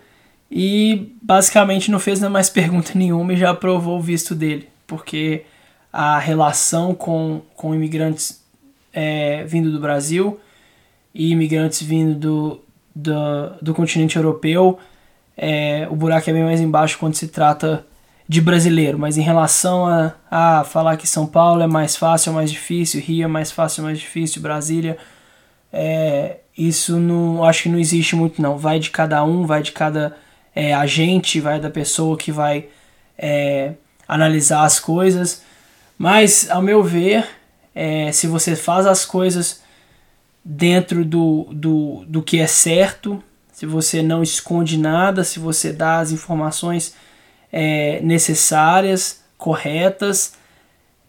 e 0.52 1.14
basicamente 1.22 1.90
não 1.90 1.98
fez 1.98 2.20
mais 2.20 2.50
pergunta 2.52 2.92
nenhuma 2.94 3.32
e 3.34 3.38
já 3.38 3.52
aprovou 3.52 3.98
o 3.98 4.02
visto 4.02 4.36
dele, 4.36 4.68
porque 4.86 5.46
a 5.92 6.18
relação 6.20 6.94
com, 6.94 7.42
com 7.56 7.76
imigrantes 7.76 8.42
é, 8.94 9.44
vindo 9.46 9.72
do 9.72 9.80
Brasil 9.80 10.40
e 11.14 11.32
imigrantes 11.32 11.82
vindo 11.82 12.16
do, 12.16 12.62
do, 12.96 13.50
do 13.62 13.74
continente 13.74 14.16
europeu, 14.16 14.80
é, 15.38 15.88
o 15.90 15.96
buraco 15.96 16.30
é 16.30 16.34
bem 16.34 16.44
mais 16.44 16.62
embaixo 16.62 16.98
quando 16.98 17.16
se 17.16 17.28
trata 17.28 17.86
de 18.28 18.40
brasileiro, 18.40 18.98
mas 18.98 19.18
em 19.18 19.22
relação 19.22 19.86
a, 19.86 20.14
a 20.30 20.64
falar 20.64 20.96
que 20.96 21.06
São 21.08 21.28
Paulo 21.28 21.62
é 21.62 21.68
mais 21.68 21.98
fácil 21.98 22.32
ou 22.32 22.36
mais 22.38 22.50
difícil, 22.50 23.02
Rio 23.02 23.26
é 23.26 23.28
mais 23.28 23.52
fácil 23.52 23.82
ou 23.82 23.88
mais 23.88 24.00
difícil, 24.00 24.42
Brasília, 24.42 24.98
é, 25.74 26.38
isso 26.58 26.98
não 26.98 27.44
acho 27.44 27.64
que 27.64 27.70
não 27.70 27.80
existe 27.80 28.16
muito 28.16 28.42
não. 28.42 28.58
Vai 28.58 28.80
de 28.80 28.90
cada 28.90 29.24
um, 29.24 29.46
vai 29.46 29.62
de 29.62 29.72
cada 29.72 30.16
é, 30.56 30.74
agente, 30.74 31.40
vai 31.40 31.60
da 31.60 31.70
pessoa 31.70 32.18
que 32.18 32.32
vai 32.32 32.68
é, 33.18 33.74
analisar 34.08 34.64
as 34.64 34.80
coisas. 34.80 35.44
Mas, 36.02 36.50
ao 36.50 36.64
meu 36.64 36.82
ver, 36.82 37.30
é, 37.76 38.12
se 38.12 38.26
você 38.26 38.56
faz 38.56 38.88
as 38.88 39.06
coisas 39.06 39.62
dentro 40.44 41.06
do, 41.06 41.48
do, 41.52 42.04
do 42.08 42.24
que 42.24 42.40
é 42.40 42.48
certo, 42.48 43.24
se 43.54 43.68
você 43.68 44.02
não 44.02 44.24
esconde 44.24 44.80
nada, 44.80 45.24
se 45.24 45.38
você 45.38 45.72
dá 45.72 46.00
as 46.00 46.12
informações 46.12 46.96
é, 47.52 48.02
necessárias, 48.02 49.24
corretas. 49.38 50.34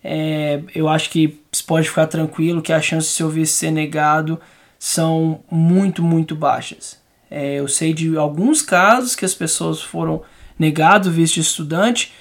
É, 0.05 0.61
eu 0.75 0.91
acho 0.91 1.09
que 1.09 1.41
pode 1.67 1.89
ficar 1.89 2.07
tranquilo 2.07 2.61
que 2.61 2.71
as 2.71 2.85
chances 2.85 3.13
de 3.13 3.17
seu 3.17 3.31
visto 3.31 3.55
ser 3.55 3.71
negado 3.71 4.39
são 4.79 5.43
muito, 5.51 6.03
muito 6.03 6.37
baixas. 6.37 7.01
É, 7.31 7.55
eu 7.55 7.67
sei 7.67 7.95
de 7.95 8.15
alguns 8.19 8.61
casos 8.61 9.17
que 9.17 9.25
as 9.25 9.33
pessoas 9.33 9.81
foram 9.81 10.21
negado 10.59 11.09
o 11.09 11.13
visto 11.13 11.37
de 11.37 11.41
estudante, 11.41 12.13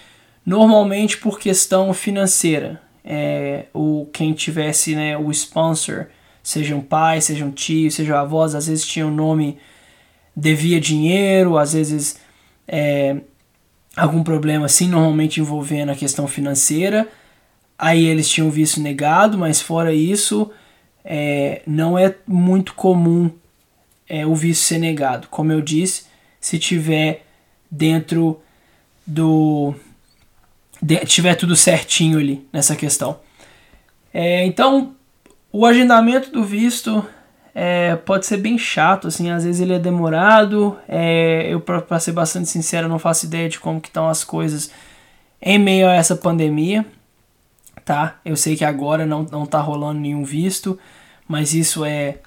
normalmente 0.45 1.17
por 1.17 1.39
questão 1.39 1.93
financeira. 1.93 2.81
É, 3.03 3.65
o 3.73 4.07
quem 4.13 4.31
tivesse 4.31 4.95
né, 4.95 5.17
o 5.17 5.31
sponsor, 5.31 6.07
seja 6.43 6.75
um 6.75 6.81
pai, 6.81 7.19
seja 7.19 7.43
um 7.43 7.51
tio, 7.51 7.91
seja 7.91 8.19
avós, 8.19 8.53
às 8.53 8.67
vezes 8.67 8.85
tinha 8.85 9.05
o 9.05 9.09
um 9.09 9.15
nome 9.15 9.57
devia 10.35 10.79
dinheiro, 10.79 11.57
às 11.57 11.73
vezes 11.73 12.19
é, 12.67 13.17
algum 13.95 14.23
problema 14.23 14.65
assim, 14.65 14.87
normalmente 14.87 15.39
envolvendo 15.39 15.91
a 15.91 15.95
questão 15.95 16.27
financeira. 16.27 17.07
Aí 17.77 18.05
eles 18.05 18.29
tinham 18.29 18.49
visto 18.49 18.79
negado, 18.79 19.37
mas 19.37 19.61
fora 19.61 19.93
isso, 19.93 20.51
é, 21.03 21.61
não 21.65 21.97
é 21.97 22.15
muito 22.27 22.73
comum 22.75 23.31
é, 24.07 24.25
o 24.25 24.35
visto 24.35 24.61
ser 24.63 24.77
negado. 24.77 25.27
Como 25.29 25.51
eu 25.51 25.61
disse, 25.61 26.05
se 26.39 26.59
tiver 26.59 27.25
dentro 27.69 28.39
do. 29.05 29.73
Tiver 31.05 31.35
tudo 31.35 31.55
certinho 31.55 32.17
ali 32.17 32.47
nessa 32.51 32.75
questão. 32.75 33.19
É, 34.13 34.45
então, 34.45 34.95
o 35.51 35.65
agendamento 35.65 36.31
do 36.31 36.43
visto 36.43 37.05
é, 37.53 37.95
pode 37.95 38.25
ser 38.25 38.37
bem 38.37 38.57
chato, 38.57 39.07
assim, 39.07 39.29
às 39.29 39.43
vezes 39.43 39.61
ele 39.61 39.73
é 39.73 39.79
demorado. 39.79 40.77
É, 40.87 41.47
eu, 41.53 41.59
para 41.59 41.99
ser 41.99 42.13
bastante 42.13 42.49
sincero, 42.49 42.87
não 42.87 42.99
faço 42.99 43.25
ideia 43.25 43.49
de 43.49 43.59
como 43.59 43.81
que 43.81 43.89
estão 43.89 44.09
as 44.09 44.23
coisas 44.23 44.71
em 45.41 45.57
meio 45.59 45.87
a 45.87 45.93
essa 45.93 46.15
pandemia, 46.15 46.85
tá? 47.83 48.19
Eu 48.23 48.35
sei 48.35 48.55
que 48.55 48.63
agora 48.63 49.05
não, 49.05 49.23
não 49.23 49.45
tá 49.45 49.59
rolando 49.59 49.99
nenhum 49.99 50.23
visto, 50.23 50.79
mas 51.27 51.53
isso 51.53 51.83
é 51.83 52.19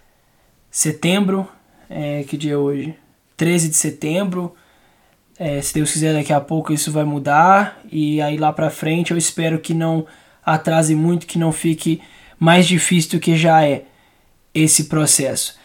setembro, 0.71 1.49
é, 1.89 2.25
que 2.25 2.37
dia 2.37 2.55
é 2.55 2.57
hoje? 2.57 2.95
13 3.37 3.69
de 3.69 3.77
setembro. 3.77 4.55
É, 5.39 5.61
se 5.61 5.75
Deus 5.75 5.93
quiser, 5.93 6.15
daqui 6.15 6.33
a 6.33 6.41
pouco 6.41 6.73
isso 6.73 6.93
vai 6.93 7.05
mudar 7.05 7.81
e 7.91 8.21
aí 8.23 8.37
lá 8.37 8.53
pra 8.53 8.71
frente 8.71 9.11
eu 9.11 9.19
espero 9.19 9.59
que 9.59 9.75
não 9.75 10.07
atrase 10.45 10.95
muito, 10.95 11.27
que 11.27 11.39
não 11.39 11.51
fique 11.51 12.01
mais 12.39 12.67
difícil 12.67 13.13
do 13.13 13.21
que 13.21 13.37
já 13.37 13.65
é 13.65 13.83
esse 14.55 14.85
processo. 14.85 15.59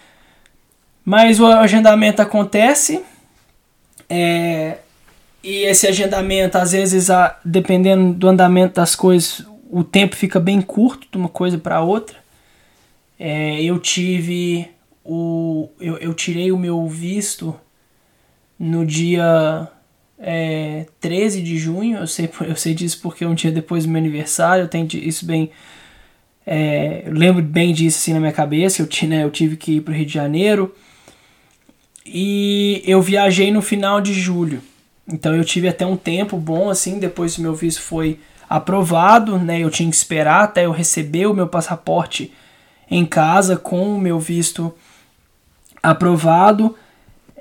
Mas 1.05 1.39
o 1.39 1.45
agendamento 1.45 2.21
acontece, 2.21 3.03
é, 4.09 4.77
e 5.43 5.63
esse 5.63 5.87
agendamento, 5.87 6.57
às 6.57 6.71
vezes, 6.71 7.09
a, 7.09 7.37
dependendo 7.45 8.13
do 8.13 8.27
andamento 8.27 8.75
das 8.75 8.95
coisas, 8.95 9.45
o 9.69 9.83
tempo 9.83 10.15
fica 10.15 10.39
bem 10.39 10.61
curto 10.61 11.07
de 11.09 11.17
uma 11.17 11.29
coisa 11.29 11.57
para 11.57 11.81
outra. 11.81 12.17
É, 13.19 13.61
eu 13.61 13.79
tive 13.79 14.69
o. 15.03 15.69
Eu, 15.79 15.97
eu 15.97 16.13
tirei 16.13 16.51
o 16.51 16.57
meu 16.57 16.87
visto 16.87 17.55
no 18.59 18.85
dia 18.85 19.67
é, 20.19 20.85
13 20.99 21.41
de 21.41 21.57
junho. 21.57 21.97
Eu 21.99 22.07
sei, 22.07 22.29
eu 22.41 22.55
sei 22.55 22.73
disso 22.73 22.99
porque 23.01 23.23
é 23.23 23.27
um 23.27 23.33
dia 23.33 23.51
depois 23.51 23.85
do 23.85 23.91
meu 23.91 23.99
aniversário. 23.99 24.63
Eu 24.63 24.67
tenho 24.67 24.87
isso 24.93 25.25
bem. 25.25 25.49
É, 26.45 27.03
eu 27.05 27.13
lembro 27.13 27.41
bem 27.41 27.73
disso 27.73 27.97
assim 27.97 28.13
na 28.13 28.19
minha 28.19 28.33
cabeça. 28.33 28.81
Eu, 28.81 29.07
né, 29.07 29.23
eu 29.23 29.31
tive 29.31 29.55
que 29.55 29.77
ir 29.77 29.81
para 29.81 29.93
o 29.93 29.95
Rio 29.95 30.05
de 30.05 30.13
Janeiro. 30.13 30.75
E 32.05 32.83
eu 32.85 33.01
viajei 33.01 33.51
no 33.51 33.61
final 33.61 34.01
de 34.01 34.13
julho. 34.13 34.61
Então 35.07 35.35
eu 35.35 35.43
tive 35.43 35.67
até 35.67 35.85
um 35.85 35.95
tempo 35.95 36.37
bom 36.37 36.69
assim, 36.69 36.99
depois 36.99 37.35
que 37.35 37.41
meu 37.41 37.55
visto 37.55 37.81
foi 37.81 38.19
aprovado, 38.49 39.37
né? 39.37 39.59
Eu 39.59 39.69
tinha 39.69 39.89
que 39.89 39.95
esperar 39.95 40.43
até 40.43 40.65
eu 40.65 40.71
receber 40.71 41.27
o 41.27 41.33
meu 41.33 41.47
passaporte 41.47 42.33
em 42.89 43.05
casa 43.05 43.55
com 43.55 43.95
o 43.95 43.99
meu 43.99 44.19
visto 44.19 44.73
aprovado. 45.81 46.75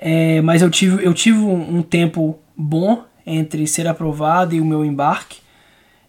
É, 0.01 0.39
mas 0.41 0.61
eu 0.61 0.69
tive, 0.69 1.05
eu 1.05 1.13
tive 1.13 1.39
um, 1.39 1.77
um, 1.77 1.81
tempo 1.81 2.39
bom 2.55 3.03
entre 3.25 3.67
ser 3.67 3.85
aprovado 3.85 4.55
e 4.55 4.61
o 4.61 4.65
meu 4.65 4.85
embarque. 4.85 5.41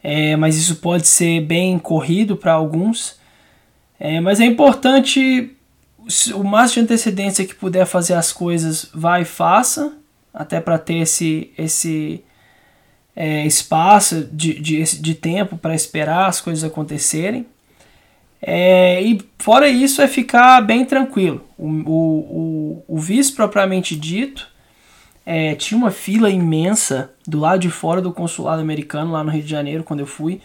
É, 0.02 0.37
mas 0.37 0.56
isso 0.56 0.76
pode 0.76 1.09
ser 1.09 1.40
bem 1.40 1.78
corrido 1.78 2.37
para 2.37 2.52
alguns. 2.52 3.18
É, 3.99 4.20
mas 4.20 4.40
é 4.40 4.44
importante 4.44 5.56
o 6.35 6.44
máximo 6.44 6.87
de 6.87 6.92
antecedência 6.92 7.44
que 7.44 7.54
puder 7.54 7.85
fazer 7.85 8.14
as 8.14 8.32
coisas, 8.32 8.88
vai 8.94 9.23
e 9.23 9.26
faça 9.26 9.92
até 10.32 10.61
para 10.61 10.78
ter 10.78 10.99
esse, 10.99 11.50
esse 11.59 12.25
é, 13.14 13.44
espaço 13.44 14.25
de, 14.32 14.59
de, 14.61 14.82
de 14.82 15.14
tempo 15.14 15.59
para 15.59 15.75
esperar 15.75 16.28
as 16.28 16.40
coisas 16.40 16.64
acontecerem. 16.64 17.47
É, 18.42 19.02
e 19.02 19.20
fora 19.38 19.68
isso 19.68 20.00
é 20.00 20.09
ficar 20.09 20.61
bem 20.62 20.85
tranquilo. 20.85 21.44
O, 21.59 21.66
o, 21.66 22.85
o, 22.88 22.97
o 22.97 22.99
visto 22.99 23.37
propriamente 23.37 23.94
dito 23.94 24.49
é, 25.26 25.54
tinha 25.54 25.76
uma 25.76 25.90
fila 25.90 26.30
imensa 26.30 27.11
do 27.26 27.38
lado 27.38 27.61
de 27.61 27.70
fora 27.70 28.00
do 28.00 28.12
consulado 28.12 28.62
americano 28.62 29.12
lá 29.12 29.23
no 29.23 29.30
Rio 29.30 29.42
de 29.42 29.50
Janeiro 29.50 29.85
quando 29.85 30.00
eu 30.00 30.06
fui. 30.06 30.40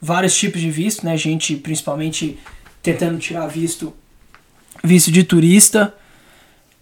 Vários 0.00 0.36
tipos 0.36 0.60
de 0.60 0.70
visto, 0.70 1.04
né? 1.04 1.16
Gente 1.16 1.56
principalmente 1.56 2.38
tentando 2.82 3.18
tirar 3.18 3.46
visto 3.46 3.94
visto 4.82 5.12
de 5.12 5.22
turista. 5.22 5.94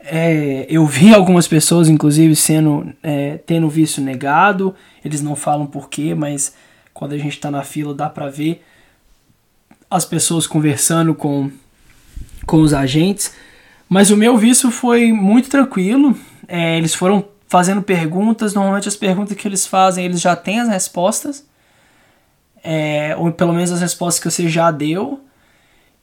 É, 0.01 0.67
eu 0.69 0.87
vi 0.87 1.13
algumas 1.15 1.47
pessoas, 1.47 1.89
inclusive, 1.89 2.35
sendo 2.35 2.93
é, 3.03 3.39
tendo 3.39 3.69
visto 3.69 4.01
negado. 4.01 4.75
Eles 5.05 5.21
não 5.21 5.35
falam 5.35 5.67
porquê, 5.67 6.15
mas 6.15 6.55
quando 6.95 7.13
a 7.13 7.19
gente 7.19 7.33
está 7.33 7.51
na 7.51 7.63
fila 7.63 7.95
dá 7.95 8.09
para 8.09 8.29
ver 8.29 8.63
as 9.93 10.05
pessoas 10.05 10.47
conversando 10.47 11.15
com, 11.15 11.51
com 12.47 12.63
os 12.63 12.73
agentes. 12.73 13.35
Mas 13.89 14.11
o 14.11 14.17
meu 14.17 14.37
visto 14.39 14.71
foi 14.71 15.13
muito 15.13 15.51
tranquilo. 15.51 16.17
É, 16.49 16.79
eles 16.79 16.95
foram 16.95 17.25
fazendo 17.47 17.83
perguntas. 17.83 18.55
Normalmente 18.55 18.89
as 18.89 18.97
perguntas 18.97 19.37
que 19.37 19.47
eles 19.47 19.67
fazem, 19.67 20.05
eles 20.05 20.21
já 20.21 20.35
têm 20.35 20.61
as 20.61 20.69
respostas. 20.69 21.47
É, 22.65 23.15
ou 23.17 23.31
pelo 23.33 23.53
menos 23.53 23.71
as 23.71 23.81
respostas 23.81 24.23
que 24.23 24.31
você 24.31 24.49
já 24.49 24.71
deu. 24.71 25.21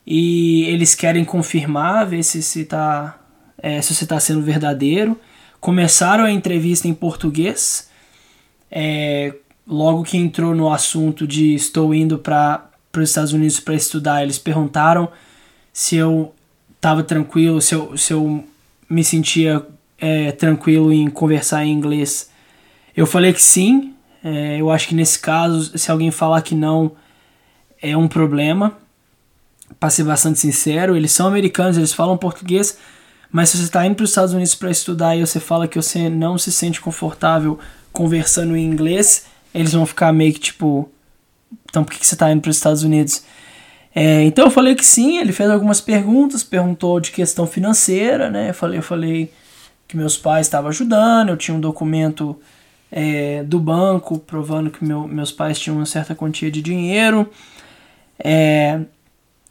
E 0.06 0.66
eles 0.66 0.94
querem 0.94 1.26
confirmar, 1.26 2.06
ver 2.06 2.24
se, 2.24 2.44
se 2.44 2.66
tá 2.66 3.20
é, 3.58 3.82
se 3.82 3.94
está 3.94 4.20
sendo 4.20 4.42
verdadeiro. 4.42 5.20
Começaram 5.60 6.24
a 6.26 6.32
entrevista 6.32 6.88
em 6.88 6.94
português. 6.94 7.90
É, 8.72 9.34
logo 9.68 10.04
que 10.04 10.18
entrou 10.18 10.56
no 10.56 10.72
assunto 10.72 11.28
de 11.28 11.54
estou 11.56 11.94
indo 11.94 12.20
para 12.20 12.69
os 12.94 13.10
Estados 13.10 13.34
Unidos 13.34 13.60
para 13.60 13.76
estudar, 13.76 14.24
eles 14.24 14.38
perguntaram 14.38 15.10
se 15.72 15.96
eu 15.96 16.34
estava 16.76 17.04
tranquilo, 17.04 17.62
se 17.62 17.76
eu, 17.76 17.98
se 17.98 18.14
eu 18.14 18.44
me 18.90 19.04
sentia 19.04 19.66
é, 19.98 20.32
tranquilo 20.32 20.92
em 20.92 21.10
conversar 21.10 21.66
em 21.66 21.72
inglês. 21.72 22.30
Eu 22.96 23.06
falei 23.06 23.34
que 23.34 23.44
sim. 23.44 23.94
É, 24.24 24.60
eu 24.60 24.70
acho 24.72 24.88
que 24.88 24.96
nesse 24.96 25.20
caso, 25.20 25.78
se 25.78 25.92
alguém 25.92 26.12
falar 26.12 26.42
que 26.42 26.56
não, 26.56 26.94
é 27.82 27.96
um 27.96 28.08
problema. 28.08 28.78
Para 29.80 29.90
ser 29.90 30.04
bastante 30.04 30.40
sincero, 30.40 30.96
eles 30.96 31.12
são 31.12 31.28
americanos, 31.28 31.78
eles 31.78 31.94
falam 31.94 32.18
português, 32.18 32.78
mas 33.32 33.50
se 33.50 33.58
você 33.58 33.64
está 33.64 33.86
indo 33.86 33.96
para 33.96 34.04
os 34.04 34.10
Estados 34.10 34.34
Unidos 34.34 34.56
para 34.56 34.72
estudar 34.72 35.16
e 35.16 35.26
você 35.26 35.40
fala 35.40 35.68
que 35.68 35.76
você 35.76 36.10
não 36.10 36.38
se 36.38 36.52
sente 36.52 36.82
confortável 36.82 37.60
conversando 37.94 38.58
em 38.58 38.66
inglês, 38.66 39.28
eles 39.54 39.74
vão 39.74 39.86
ficar 39.86 40.12
meio 40.12 40.34
que 40.34 40.40
tipo, 40.40 40.90
então 41.70 41.84
por 41.84 41.94
que 41.94 42.06
você 42.06 42.16
está 42.16 42.32
indo 42.32 42.42
para 42.42 42.50
os 42.50 42.58
Estados 42.58 42.84
Unidos? 42.84 43.24
É, 43.94 44.24
então 44.24 44.46
eu 44.46 44.52
falei 44.52 44.76
que 44.76 44.86
sim, 44.86 45.18
ele 45.18 45.32
fez 45.32 45.50
algumas 45.50 45.82
perguntas, 45.82 46.44
perguntou 46.44 47.00
de 47.00 47.12
questão 47.12 47.48
financeira, 47.48 48.30
né? 48.30 48.50
Eu 48.50 48.54
falei, 48.54 48.80
eu 48.80 48.84
falei 48.84 49.32
que 49.88 49.98
meus 49.98 50.18
pais 50.18 50.48
estavam 50.48 50.70
ajudando, 50.70 51.30
eu 51.30 51.38
tinha 51.38 51.56
um 51.56 51.60
documento 51.60 52.40
é, 52.92 53.44
do 53.44 53.60
banco 53.60 54.20
provando 54.20 54.70
que 54.70 54.84
meu, 54.84 55.08
meus 55.08 55.32
pais 55.32 55.60
tinham 55.60 55.78
uma 55.78 55.86
certa 55.86 56.16
quantia 56.16 56.52
de 56.52 56.62
dinheiro. 56.62 57.30
É, 58.18 58.80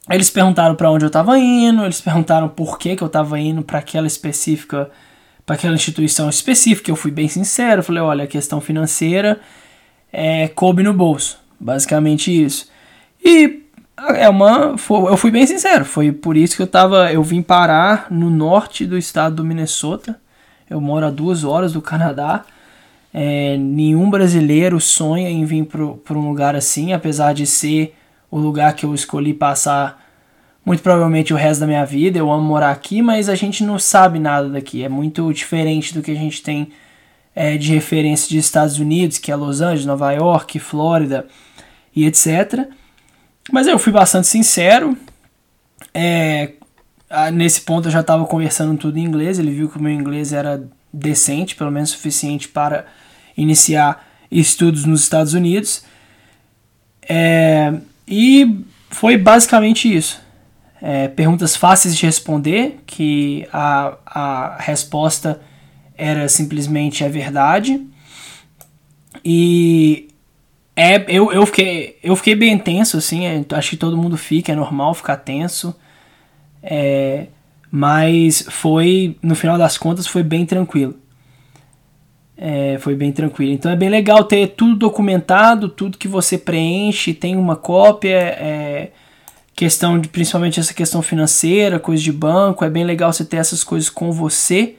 eles 0.09 0.29
perguntaram 0.29 0.75
para 0.75 0.89
onde 0.89 1.05
eu 1.05 1.07
estava 1.07 1.37
indo, 1.37 1.83
eles 1.83 2.01
perguntaram 2.01 2.49
por 2.49 2.79
que, 2.79 2.95
que 2.95 3.03
eu 3.03 3.07
estava 3.07 3.39
indo 3.39 3.61
para 3.61 3.79
aquela 3.79 4.07
específica, 4.07 4.89
para 5.45 5.55
aquela 5.55 5.75
instituição 5.75 6.29
específica. 6.29 6.89
Eu 6.89 6.95
fui 6.95 7.11
bem 7.11 7.27
sincero, 7.27 7.83
falei, 7.83 8.01
olha, 8.01 8.23
a 8.23 8.27
questão 8.27 8.59
financeira 8.59 9.39
é, 10.11 10.47
coube 10.47 10.81
no 10.81 10.93
bolso, 10.93 11.39
basicamente 11.59 12.31
isso. 12.31 12.69
E 13.23 13.63
é 14.15 14.29
uma, 14.29 14.75
eu 14.89 15.17
fui 15.17 15.29
bem 15.29 15.45
sincero, 15.45 15.83
foi 15.83 16.11
por 16.11 16.37
isso 16.37 16.55
que 16.55 16.61
eu 16.61 16.67
tava, 16.67 17.11
eu 17.11 17.21
vim 17.21 17.41
parar 17.41 18.07
no 18.09 18.29
norte 18.29 18.85
do 18.85 18.97
estado 18.97 19.37
do 19.37 19.43
Minnesota. 19.43 20.19
Eu 20.69 20.79
moro 20.79 21.05
a 21.05 21.09
duas 21.09 21.43
horas 21.43 21.73
do 21.73 21.81
Canadá. 21.81 22.45
É, 23.13 23.57
nenhum 23.57 24.09
brasileiro 24.09 24.79
sonha 24.79 25.29
em 25.29 25.43
vir 25.43 25.65
para 25.65 26.17
um 26.17 26.29
lugar 26.29 26.55
assim, 26.55 26.93
apesar 26.93 27.33
de 27.33 27.45
ser 27.45 27.95
o 28.29 28.37
lugar 28.37 28.73
que 28.75 28.85
eu 28.85 28.93
escolhi 28.93 29.33
passar 29.33 30.07
muito 30.63 30.83
provavelmente 30.83 31.33
o 31.33 31.37
resto 31.37 31.61
da 31.61 31.67
minha 31.67 31.85
vida. 31.85 32.19
Eu 32.19 32.31
amo 32.31 32.43
morar 32.43 32.69
aqui, 32.69 33.01
mas 33.01 33.27
a 33.27 33.35
gente 33.35 33.63
não 33.63 33.79
sabe 33.79 34.19
nada 34.19 34.47
daqui. 34.47 34.83
É 34.83 34.89
muito 34.89 35.33
diferente 35.33 35.93
do 35.93 36.03
que 36.03 36.11
a 36.11 36.15
gente 36.15 36.43
tem 36.43 36.69
é, 37.35 37.57
de 37.57 37.73
referência 37.73 38.29
de 38.29 38.37
Estados 38.37 38.77
Unidos, 38.77 39.17
que 39.17 39.31
é 39.31 39.35
Los 39.35 39.61
Angeles, 39.61 39.85
Nova 39.85 40.11
York, 40.11 40.59
Flórida 40.59 41.25
e 41.95 42.05
etc. 42.05 42.67
Mas 43.51 43.67
eu 43.67 43.79
fui 43.79 43.91
bastante 43.91 44.27
sincero. 44.27 44.97
É, 45.93 46.53
nesse 47.33 47.61
ponto 47.61 47.87
eu 47.87 47.91
já 47.91 48.01
estava 48.01 48.25
conversando 48.25 48.77
tudo 48.77 48.97
em 48.97 49.03
inglês. 49.03 49.39
Ele 49.39 49.51
viu 49.51 49.69
que 49.69 49.77
o 49.77 49.81
meu 49.81 49.91
inglês 49.91 50.33
era 50.33 50.63
decente, 50.91 51.55
pelo 51.55 51.71
menos 51.71 51.91
suficiente 51.91 52.47
para 52.47 52.85
iniciar 53.35 54.07
estudos 54.31 54.85
nos 54.85 55.01
Estados 55.01 55.33
Unidos. 55.33 55.83
É, 57.07 57.73
e 58.07 58.63
foi 58.89 59.17
basicamente 59.17 59.93
isso. 59.93 60.21
É, 60.81 61.07
perguntas 61.07 61.55
fáceis 61.55 61.95
de 61.95 62.05
responder, 62.05 62.79
que 62.85 63.47
a, 63.51 63.97
a 64.05 64.57
resposta 64.59 65.41
era 65.97 66.29
simplesmente 66.29 67.03
é 67.03 67.09
verdade. 67.09 67.85
E 69.23 70.08
é, 70.81 71.05
eu, 71.09 71.29
eu, 71.33 71.45
fiquei, 71.45 71.99
eu 72.01 72.15
fiquei 72.15 72.35
bem 72.35 72.57
tenso, 72.57 72.95
assim, 72.95 73.25
é, 73.25 73.43
acho 73.51 73.71
que 73.71 73.75
todo 73.75 73.97
mundo 73.97 74.15
fica, 74.15 74.53
é 74.53 74.55
normal 74.55 74.93
ficar 74.93 75.17
tenso. 75.17 75.75
É, 76.63 77.27
mas 77.69 78.45
foi, 78.49 79.17
no 79.21 79.35
final 79.35 79.57
das 79.57 79.77
contas, 79.77 80.07
foi 80.07 80.23
bem 80.23 80.45
tranquilo. 80.45 80.95
É, 82.37 82.77
foi 82.79 82.95
bem 82.95 83.11
tranquilo. 83.11 83.51
Então 83.51 83.69
é 83.69 83.75
bem 83.75 83.89
legal 83.89 84.23
ter 84.23 84.47
tudo 84.55 84.73
documentado, 84.77 85.67
tudo 85.67 85.97
que 85.97 86.07
você 86.07 86.37
preenche, 86.37 87.13
tem 87.13 87.35
uma 87.35 87.57
cópia, 87.57 88.15
é, 88.15 88.91
questão 89.53 89.99
de 89.99 90.07
principalmente 90.07 90.61
essa 90.61 90.73
questão 90.73 91.01
financeira, 91.01 91.77
coisa 91.77 92.01
de 92.01 92.13
banco, 92.13 92.63
é 92.63 92.69
bem 92.69 92.85
legal 92.85 93.11
você 93.11 93.25
ter 93.25 93.35
essas 93.35 93.65
coisas 93.65 93.89
com 93.89 94.13
você, 94.13 94.75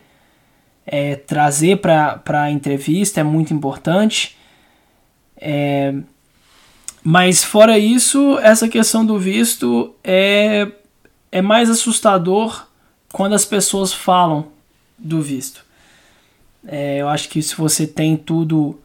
é, 0.86 1.16
trazer 1.16 1.76
para 1.76 2.22
a 2.26 2.50
entrevista 2.50 3.20
é 3.20 3.22
muito 3.22 3.52
importante. 3.52 4.39
É, 5.40 5.94
mas 7.02 7.42
fora 7.42 7.78
isso, 7.78 8.38
essa 8.40 8.68
questão 8.68 9.04
do 9.04 9.18
visto 9.18 9.94
é, 10.04 10.70
é 11.32 11.40
mais 11.40 11.70
assustador 11.70 12.66
quando 13.10 13.34
as 13.34 13.44
pessoas 13.44 13.92
falam 13.92 14.48
do 14.98 15.22
visto. 15.22 15.64
É, 16.66 16.98
eu 16.98 17.08
acho 17.08 17.28
que 17.30 17.42
se 17.42 17.56
você 17.56 17.86
tem 17.86 18.16
tudo, 18.16 18.78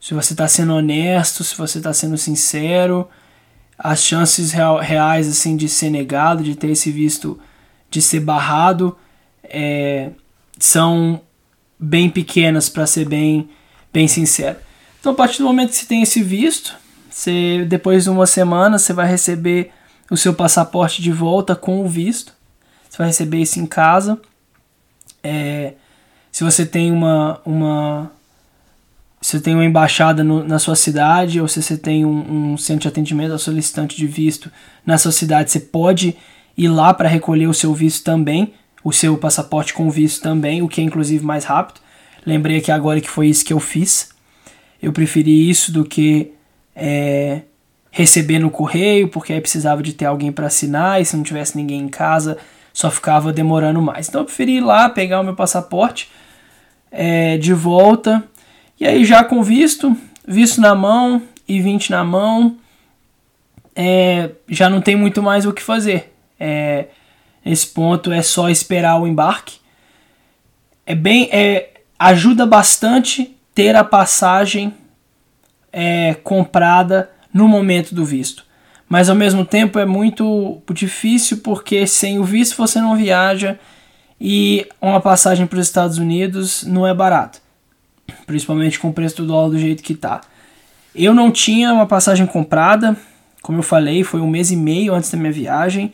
se 0.00 0.12
você 0.12 0.32
está 0.32 0.48
sendo 0.48 0.74
honesto, 0.74 1.44
se 1.44 1.56
você 1.56 1.78
está 1.78 1.92
sendo 1.92 2.18
sincero, 2.18 3.08
as 3.78 4.02
chances 4.02 4.52
reais 4.52 5.28
assim 5.28 5.56
de 5.56 5.68
ser 5.68 5.90
negado, 5.90 6.42
de 6.42 6.56
ter 6.56 6.70
esse 6.70 6.90
visto, 6.90 7.38
de 7.88 8.02
ser 8.02 8.20
barrado, 8.20 8.96
é, 9.44 10.10
são 10.58 11.20
bem 11.78 12.10
pequenas, 12.10 12.68
para 12.68 12.86
ser 12.86 13.08
bem, 13.08 13.48
bem 13.92 14.08
sincero. 14.08 14.56
Então, 15.02 15.10
a 15.10 15.16
partir 15.16 15.38
do 15.38 15.44
momento 15.46 15.70
que 15.70 15.76
você 15.78 15.86
tem 15.86 16.00
esse 16.00 16.22
visto, 16.22 16.76
você, 17.10 17.66
depois 17.68 18.04
de 18.04 18.10
uma 18.10 18.24
semana, 18.24 18.78
você 18.78 18.92
vai 18.92 19.08
receber 19.08 19.72
o 20.08 20.16
seu 20.16 20.32
passaporte 20.32 21.02
de 21.02 21.10
volta 21.10 21.56
com 21.56 21.84
o 21.84 21.88
visto. 21.88 22.32
Você 22.88 22.98
vai 22.98 23.08
receber 23.08 23.38
isso 23.38 23.58
em 23.58 23.66
casa. 23.66 24.20
É, 25.20 25.74
se 26.30 26.44
você 26.44 26.64
tem 26.64 26.92
uma, 26.92 27.40
uma 27.44 28.12
se 29.20 29.32
você 29.32 29.40
tem 29.40 29.54
uma 29.54 29.64
embaixada 29.64 30.22
no, 30.22 30.44
na 30.44 30.60
sua 30.60 30.76
cidade 30.76 31.40
ou 31.40 31.48
se 31.48 31.60
você 31.60 31.76
tem 31.76 32.04
um, 32.04 32.52
um 32.52 32.56
centro 32.56 32.82
de 32.82 32.88
atendimento 32.88 33.32
ao 33.32 33.40
solicitante 33.40 33.96
de 33.96 34.06
visto 34.06 34.52
na 34.86 34.98
sua 34.98 35.10
cidade, 35.10 35.50
você 35.50 35.58
pode 35.58 36.16
ir 36.56 36.68
lá 36.68 36.94
para 36.94 37.08
recolher 37.08 37.48
o 37.48 37.54
seu 37.54 37.74
visto 37.74 38.04
também, 38.04 38.54
o 38.84 38.92
seu 38.92 39.18
passaporte 39.18 39.74
com 39.74 39.90
visto 39.90 40.22
também, 40.22 40.62
o 40.62 40.68
que 40.68 40.80
é 40.80 40.84
inclusive 40.84 41.24
mais 41.24 41.44
rápido. 41.44 41.80
Lembrei 42.24 42.58
aqui 42.58 42.70
agora 42.70 43.00
que 43.00 43.10
foi 43.10 43.26
isso 43.26 43.44
que 43.44 43.52
eu 43.52 43.58
fiz. 43.58 44.11
Eu 44.82 44.92
preferi 44.92 45.48
isso 45.48 45.72
do 45.72 45.84
que 45.84 46.32
é, 46.74 47.42
receber 47.90 48.40
no 48.40 48.50
correio, 48.50 49.08
porque 49.08 49.32
aí 49.32 49.40
precisava 49.40 49.82
de 49.82 49.92
ter 49.92 50.06
alguém 50.06 50.32
para 50.32 50.48
assinar 50.48 51.00
e 51.00 51.04
se 51.04 51.16
não 51.16 51.22
tivesse 51.22 51.56
ninguém 51.56 51.80
em 51.80 51.88
casa 51.88 52.36
só 52.72 52.90
ficava 52.90 53.32
demorando 53.32 53.82
mais. 53.82 54.08
Então 54.08 54.22
eu 54.22 54.24
preferi 54.24 54.56
ir 54.56 54.60
lá 54.60 54.88
pegar 54.88 55.20
o 55.20 55.24
meu 55.24 55.34
passaporte 55.34 56.10
é, 56.90 57.36
de 57.36 57.52
volta 57.52 58.24
e 58.80 58.86
aí 58.86 59.04
já 59.04 59.22
com 59.22 59.42
visto, 59.42 59.96
visto 60.26 60.60
na 60.60 60.74
mão 60.74 61.22
e 61.46 61.60
20 61.60 61.90
na 61.90 62.02
mão, 62.02 62.56
é, 63.76 64.30
já 64.48 64.68
não 64.68 64.80
tem 64.80 64.96
muito 64.96 65.22
mais 65.22 65.44
o 65.44 65.52
que 65.52 65.62
fazer. 65.62 66.12
É, 66.38 66.86
nesse 67.44 67.66
ponto 67.68 68.10
é 68.10 68.22
só 68.22 68.48
esperar 68.48 69.00
o 69.00 69.06
embarque. 69.06 69.58
É 70.84 70.94
bem, 70.94 71.28
é, 71.30 71.70
ajuda 71.98 72.44
bastante 72.46 73.36
ter 73.54 73.76
a 73.76 73.84
passagem 73.84 74.74
é, 75.72 76.14
comprada 76.14 77.10
no 77.32 77.48
momento 77.48 77.94
do 77.94 78.04
visto. 78.04 78.44
Mas 78.88 79.08
ao 79.08 79.16
mesmo 79.16 79.44
tempo 79.44 79.78
é 79.78 79.86
muito 79.86 80.60
difícil 80.70 81.38
porque 81.38 81.86
sem 81.86 82.18
o 82.18 82.24
visto 82.24 82.56
você 82.56 82.80
não 82.80 82.96
viaja 82.96 83.58
e 84.20 84.66
uma 84.80 85.00
passagem 85.00 85.46
para 85.46 85.58
os 85.58 85.66
Estados 85.66 85.98
Unidos 85.98 86.64
não 86.64 86.86
é 86.86 86.92
barato 86.92 87.42
principalmente 88.26 88.78
com 88.78 88.88
o 88.88 88.92
preço 88.92 89.16
do 89.16 89.26
dólar 89.26 89.50
do 89.50 89.58
jeito 89.58 89.82
que 89.82 89.94
tá. 89.94 90.20
Eu 90.94 91.14
não 91.14 91.30
tinha 91.30 91.72
uma 91.72 91.86
passagem 91.86 92.26
comprada, 92.26 92.96
como 93.40 93.58
eu 93.58 93.62
falei, 93.62 94.04
foi 94.04 94.20
um 94.20 94.28
mês 94.28 94.50
e 94.50 94.56
meio 94.56 94.94
antes 94.94 95.10
da 95.10 95.18
minha 95.18 95.32
viagem, 95.32 95.92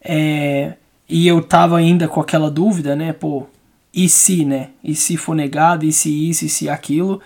é, 0.00 0.74
e 1.08 1.26
eu 1.26 1.42
tava 1.42 1.76
ainda 1.78 2.08
com 2.08 2.20
aquela 2.20 2.50
dúvida, 2.50 2.96
né, 2.96 3.12
pô, 3.12 3.46
e 3.94 4.08
se, 4.08 4.44
né, 4.44 4.70
e 4.82 4.94
se 4.94 5.16
for 5.16 5.34
negado, 5.34 5.84
e 5.84 5.92
se 5.92 6.28
isso, 6.28 6.44
e 6.44 6.48
se 6.48 6.68
aquilo, 6.68 7.20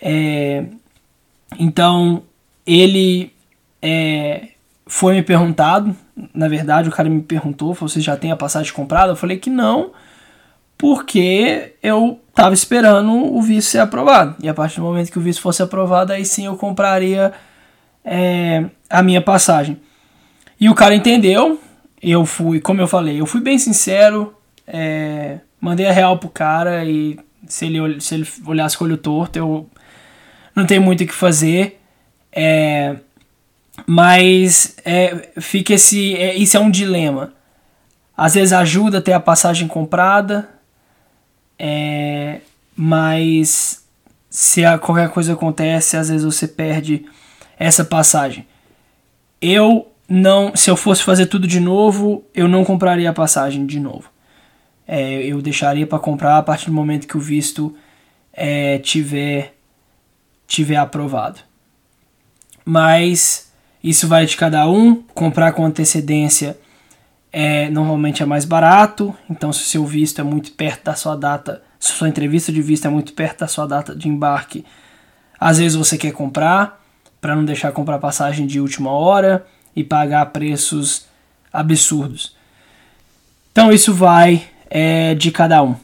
é, 0.00 0.64
então 1.58 2.22
ele 2.66 3.32
é, 3.80 4.48
foi 4.86 5.14
me 5.14 5.22
perguntado, 5.22 5.94
na 6.34 6.48
verdade 6.48 6.88
o 6.88 6.92
cara 6.92 7.08
me 7.08 7.22
perguntou, 7.22 7.72
você 7.74 8.00
já 8.00 8.16
tem 8.16 8.32
a 8.32 8.36
passagem 8.36 8.72
comprada? 8.72 9.12
Eu 9.12 9.16
falei 9.16 9.38
que 9.38 9.50
não, 9.50 9.92
porque 10.76 11.74
eu 11.82 12.20
estava 12.28 12.54
esperando 12.54 13.10
o 13.12 13.40
visto 13.40 13.70
ser 13.70 13.78
aprovado. 13.78 14.36
E 14.42 14.48
a 14.48 14.54
partir 14.54 14.76
do 14.76 14.82
momento 14.82 15.10
que 15.10 15.18
o 15.18 15.22
visto 15.22 15.40
fosse 15.40 15.62
aprovado, 15.62 16.12
aí 16.12 16.24
sim 16.24 16.46
eu 16.46 16.56
compraria 16.56 17.32
é, 18.04 18.66
a 18.90 19.02
minha 19.02 19.22
passagem. 19.22 19.80
E 20.60 20.68
o 20.68 20.74
cara 20.74 20.94
entendeu. 20.94 21.60
Eu 22.02 22.26
fui, 22.26 22.60
como 22.60 22.80
eu 22.80 22.86
falei, 22.86 23.20
eu 23.20 23.26
fui 23.26 23.40
bem 23.40 23.58
sincero. 23.58 24.34
É, 24.66 25.38
mandei 25.60 25.86
a 25.86 25.92
real 25.92 26.18
pro 26.18 26.28
cara 26.28 26.84
e 26.84 27.18
se 27.46 27.66
ele, 27.66 28.00
se 28.00 28.14
ele 28.14 28.28
olhasse 28.44 28.76
com 28.76 28.84
olho 28.84 28.96
torto, 28.96 29.38
eu 29.38 29.68
não 30.54 30.66
tenho 30.66 30.82
muito 30.82 31.02
o 31.04 31.06
que 31.06 31.14
fazer. 31.14 31.80
É, 32.32 32.96
mas 33.86 34.76
é, 34.84 35.30
fica 35.40 35.74
esse. 35.74 36.14
É, 36.16 36.34
isso 36.34 36.56
é 36.56 36.60
um 36.60 36.70
dilema. 36.70 37.32
Às 38.16 38.34
vezes 38.34 38.52
ajuda 38.52 38.98
a 38.98 39.02
ter 39.02 39.12
a 39.12 39.20
passagem 39.20 39.68
comprada, 39.68 40.48
é, 41.58 42.40
mas 42.74 43.84
se 44.30 44.64
a, 44.64 44.78
qualquer 44.78 45.10
coisa 45.10 45.34
acontece, 45.34 45.96
às 45.96 46.08
vezes 46.08 46.24
você 46.24 46.48
perde 46.48 47.04
essa 47.58 47.84
passagem. 47.84 48.46
Eu 49.40 49.92
não, 50.08 50.56
se 50.56 50.70
eu 50.70 50.76
fosse 50.76 51.02
fazer 51.02 51.26
tudo 51.26 51.46
de 51.46 51.60
novo, 51.60 52.24
eu 52.34 52.48
não 52.48 52.64
compraria 52.64 53.10
a 53.10 53.12
passagem 53.12 53.66
de 53.66 53.78
novo. 53.78 54.10
É, 54.86 55.22
eu 55.24 55.42
deixaria 55.42 55.86
para 55.86 55.98
comprar 55.98 56.38
a 56.38 56.42
partir 56.42 56.66
do 56.66 56.72
momento 56.72 57.06
que 57.06 57.16
o 57.16 57.20
visto 57.20 57.74
é, 58.32 58.78
tiver 58.78 59.54
tiver 60.46 60.76
aprovado. 60.76 61.40
Mas 62.64 63.52
isso 63.82 64.06
vai 64.06 64.26
de 64.26 64.36
cada 64.36 64.68
um. 64.68 65.02
Comprar 65.14 65.52
com 65.52 65.64
antecedência 65.64 66.56
é, 67.32 67.68
normalmente 67.68 68.22
é 68.22 68.26
mais 68.26 68.46
barato, 68.46 69.14
então 69.28 69.52
se 69.52 69.62
o 69.62 69.66
seu 69.66 69.84
visto 69.84 70.20
é 70.20 70.24
muito 70.24 70.52
perto 70.52 70.84
da 70.84 70.94
sua 70.94 71.14
data, 71.14 71.62
se 71.78 71.92
sua 71.92 72.08
entrevista 72.08 72.50
de 72.50 72.62
visto 72.62 72.86
é 72.86 72.88
muito 72.88 73.12
perto 73.12 73.40
da 73.40 73.46
sua 73.46 73.66
data 73.66 73.94
de 73.94 74.08
embarque, 74.08 74.64
às 75.38 75.58
vezes 75.58 75.76
você 75.76 75.98
quer 75.98 76.12
comprar 76.12 76.82
para 77.20 77.36
não 77.36 77.44
deixar 77.44 77.72
comprar 77.72 77.98
passagem 77.98 78.46
de 78.46 78.58
última 78.58 78.90
hora 78.90 79.46
e 79.74 79.84
pagar 79.84 80.24
preços 80.26 81.06
absurdos. 81.52 82.34
Então 83.52 83.70
isso 83.70 83.92
vai 83.92 84.46
é, 84.70 85.14
de 85.14 85.30
cada 85.30 85.62
um, 85.62 85.76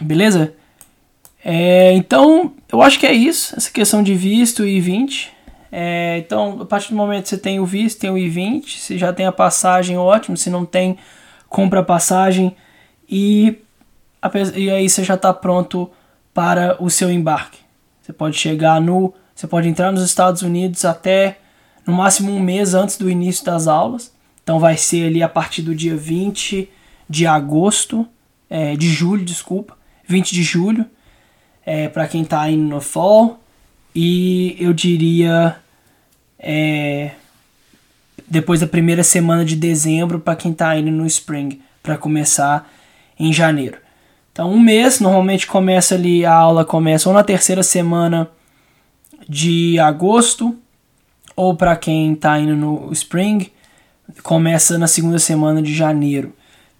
beleza? 0.00 0.54
É, 1.44 1.92
então 1.92 2.52
eu 2.72 2.80
acho 2.82 2.98
que 2.98 3.06
é 3.06 3.12
isso, 3.12 3.54
essa 3.56 3.70
questão 3.70 4.02
de 4.02 4.14
visto 4.14 4.66
e 4.66 4.80
20. 4.80 5.34
É, 5.76 6.18
então, 6.18 6.62
a 6.62 6.64
partir 6.64 6.90
do 6.90 6.96
momento 6.96 7.24
que 7.24 7.30
você 7.30 7.36
tem 7.36 7.58
o 7.58 7.66
visto, 7.66 7.98
tem 7.98 8.08
o 8.08 8.16
I-20, 8.16 8.78
se 8.78 8.96
já 8.96 9.12
tem 9.12 9.26
a 9.26 9.32
passagem, 9.32 9.98
ótimo. 9.98 10.36
Se 10.36 10.48
não 10.48 10.64
tem, 10.64 10.96
compra 11.48 11.80
a 11.80 11.82
passagem 11.82 12.54
e, 13.10 13.58
e 14.54 14.70
aí 14.70 14.88
você 14.88 15.02
já 15.02 15.14
está 15.14 15.34
pronto 15.34 15.90
para 16.32 16.76
o 16.80 16.88
seu 16.88 17.10
embarque. 17.10 17.58
Você 18.00 18.12
pode 18.12 18.36
chegar 18.36 18.80
no. 18.80 19.12
Você 19.34 19.48
pode 19.48 19.68
entrar 19.68 19.90
nos 19.90 20.04
Estados 20.04 20.42
Unidos 20.42 20.84
até 20.84 21.38
no 21.84 21.92
máximo 21.92 22.30
um 22.30 22.38
mês 22.38 22.72
antes 22.72 22.96
do 22.96 23.10
início 23.10 23.44
das 23.44 23.66
aulas. 23.66 24.14
Então 24.44 24.60
vai 24.60 24.76
ser 24.76 25.08
ali 25.08 25.24
a 25.24 25.28
partir 25.28 25.62
do 25.62 25.74
dia 25.74 25.96
20 25.96 26.70
de 27.08 27.26
agosto, 27.26 28.06
é, 28.48 28.76
de 28.76 28.88
julho, 28.88 29.24
desculpa, 29.24 29.76
20 30.06 30.32
de 30.32 30.42
julho, 30.42 30.86
é, 31.64 31.88
para 31.88 32.06
quem 32.06 32.22
está 32.22 32.48
indo 32.50 32.62
no 32.62 32.80
fall. 32.80 33.40
E 33.94 34.56
eu 34.58 34.72
diria 34.72 35.56
é, 36.38 37.12
depois 38.28 38.60
da 38.60 38.66
primeira 38.66 39.02
semana 39.02 39.44
de 39.44 39.56
dezembro 39.56 40.18
para 40.18 40.36
quem 40.36 40.52
está 40.52 40.76
indo 40.78 40.90
no 40.90 41.06
spring, 41.06 41.60
para 41.82 41.96
começar 41.96 42.70
em 43.18 43.32
janeiro. 43.32 43.78
Então, 44.32 44.50
um 44.50 44.58
mês, 44.58 44.98
normalmente 44.98 45.46
começa 45.46 45.94
ali, 45.94 46.26
a 46.26 46.34
aula 46.34 46.64
começa 46.64 47.08
ou 47.08 47.14
na 47.14 47.22
terceira 47.22 47.62
semana 47.62 48.28
de 49.28 49.78
agosto, 49.78 50.56
ou 51.36 51.56
para 51.56 51.76
quem 51.76 52.12
está 52.12 52.38
indo 52.38 52.56
no 52.56 52.92
spring, 52.92 53.50
começa 54.22 54.76
na 54.76 54.86
segunda 54.86 55.18
semana 55.18 55.62
de 55.62 55.72
janeiro. 55.72 56.32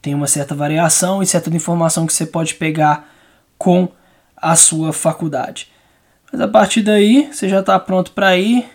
Tem 0.04 0.14
uma 0.14 0.26
certa 0.26 0.54
variação 0.54 1.22
e 1.22 1.26
certa 1.26 1.48
informação 1.48 2.06
que 2.06 2.12
você 2.12 2.26
pode 2.26 2.56
pegar 2.56 3.08
com 3.56 3.88
a 4.36 4.54
sua 4.54 4.92
faculdade. 4.92 5.72
Mas 6.30 6.42
a 6.42 6.46
partir 6.46 6.82
daí, 6.82 7.30
você 7.32 7.48
já 7.48 7.60
está 7.60 7.80
pronto 7.80 8.12
para 8.12 8.36
ir, 8.36 8.66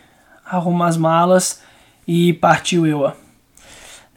arruma 0.43 0.87
as 0.87 0.97
malas 0.97 1.61
e 2.07 2.33
partiu 2.33 2.87
eu. 2.87 3.13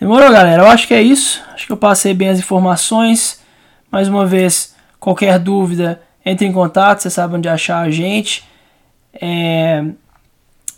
Demorou, 0.01 0.33
galera? 0.33 0.63
Eu 0.63 0.69
acho 0.69 0.89
que 0.89 0.95
é 0.95 1.03
isso. 1.03 1.43
Acho 1.53 1.67
que 1.67 1.73
eu 1.73 1.77
passei 1.77 2.15
bem 2.15 2.31
as 2.31 2.39
informações. 2.39 3.43
Mais 3.91 4.09
uma 4.09 4.25
vez, 4.25 4.75
qualquer 4.99 5.39
dúvida, 5.39 6.01
entre 6.25 6.47
em 6.47 6.53
contato. 6.53 7.01
Você 7.01 7.11
sabe 7.11 7.37
onde 7.37 7.47
achar 7.47 7.83
a 7.83 7.91
gente. 7.91 8.43
É... 9.13 9.85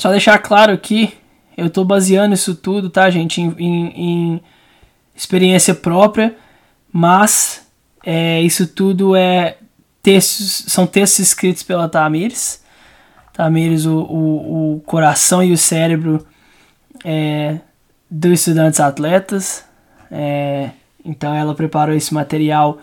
Só 0.00 0.10
deixar 0.10 0.36
claro 0.38 0.72
aqui, 0.72 1.14
eu 1.56 1.66
estou 1.68 1.84
baseando 1.84 2.34
isso 2.34 2.56
tudo, 2.56 2.90
tá, 2.90 3.08
gente, 3.08 3.40
em, 3.40 3.54
em, 3.56 3.86
em 3.96 4.42
experiência 5.14 5.74
própria, 5.74 6.36
mas 6.92 7.66
é, 8.04 8.40
isso 8.42 8.66
tudo 8.66 9.16
é 9.16 9.56
textos, 10.02 10.64
são 10.68 10.86
textos 10.86 11.20
escritos 11.20 11.62
pela 11.62 11.88
Tamires. 11.88 12.62
Tamires, 13.32 13.86
o, 13.86 13.98
o, 13.98 14.74
o 14.74 14.80
coração 14.80 15.42
e 15.42 15.52
o 15.52 15.58
cérebro 15.58 16.24
é, 17.04 17.58
dos 18.10 18.40
estudantes 18.40 18.80
atletas. 18.80 19.64
É, 20.10 20.70
então 21.04 21.34
ela 21.34 21.54
preparou 21.54 21.94
esse 21.94 22.12
material 22.12 22.78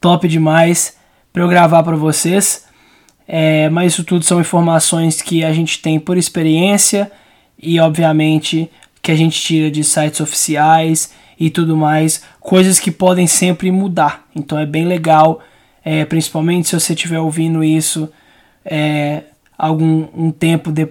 top 0.00 0.28
demais 0.28 0.96
para 1.32 1.42
eu 1.42 1.48
gravar 1.48 1.82
para 1.82 1.96
vocês. 1.96 2.66
É, 3.26 3.68
mas 3.70 3.92
isso 3.92 4.04
tudo 4.04 4.24
são 4.24 4.40
informações 4.40 5.22
que 5.22 5.44
a 5.44 5.52
gente 5.52 5.80
tem 5.80 6.00
por 6.00 6.18
experiência 6.18 7.10
e 7.58 7.78
obviamente 7.78 8.70
que 9.00 9.12
a 9.12 9.16
gente 9.16 9.40
tira 9.40 9.70
de 9.70 9.84
sites 9.84 10.20
oficiais 10.20 11.12
e 11.40 11.48
tudo 11.48 11.74
mais, 11.74 12.22
coisas 12.38 12.78
que 12.78 12.90
podem 12.90 13.26
sempre 13.26 13.72
mudar. 13.72 14.26
Então 14.36 14.58
é 14.58 14.66
bem 14.66 14.84
legal, 14.84 15.40
é, 15.82 16.04
principalmente 16.04 16.68
se 16.68 16.78
você 16.78 16.92
estiver 16.92 17.18
ouvindo 17.18 17.64
isso 17.64 18.10
é, 18.62 19.22
algum 19.56 20.06
um 20.14 20.30
tempo 20.30 20.70
de, 20.70 20.86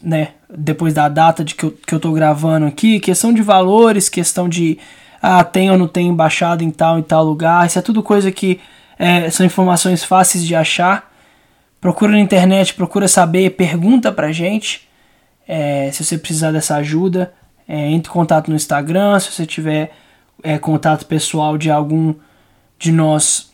né, 0.00 0.28
depois 0.48 0.94
da 0.94 1.08
data 1.08 1.44
de 1.44 1.56
que 1.56 1.64
eu, 1.64 1.72
que 1.72 1.92
eu 1.92 1.98
tô 1.98 2.12
gravando 2.12 2.66
aqui, 2.66 3.00
questão 3.00 3.32
de 3.32 3.42
valores, 3.42 4.08
questão 4.08 4.48
de 4.48 4.78
ah, 5.20 5.42
tem 5.42 5.68
ou 5.68 5.76
não 5.76 5.88
tem 5.88 6.06
embaixada 6.06 6.62
em 6.62 6.70
tal 6.70 7.00
e 7.00 7.02
tal 7.02 7.24
lugar, 7.24 7.66
isso 7.66 7.78
é 7.78 7.82
tudo 7.82 8.00
coisa 8.00 8.30
que 8.30 8.60
é, 8.96 9.28
são 9.30 9.44
informações 9.44 10.04
fáceis 10.04 10.46
de 10.46 10.54
achar. 10.54 11.12
Procura 11.80 12.12
na 12.12 12.20
internet, 12.20 12.74
procura 12.74 13.08
saber, 13.08 13.50
pergunta 13.50 14.12
pra 14.12 14.30
gente 14.30 14.88
é, 15.46 15.90
se 15.92 16.04
você 16.04 16.18
precisar 16.18 16.52
dessa 16.52 16.76
ajuda. 16.76 17.32
É, 17.68 17.90
entre 17.90 18.10
em 18.10 18.12
contato 18.12 18.48
no 18.48 18.56
Instagram, 18.56 19.20
se 19.20 19.30
você 19.30 19.44
tiver 19.44 19.92
é, 20.42 20.58
contato 20.58 21.04
pessoal 21.04 21.58
de 21.58 21.70
algum 21.70 22.14
de 22.78 22.90
nós 22.90 23.52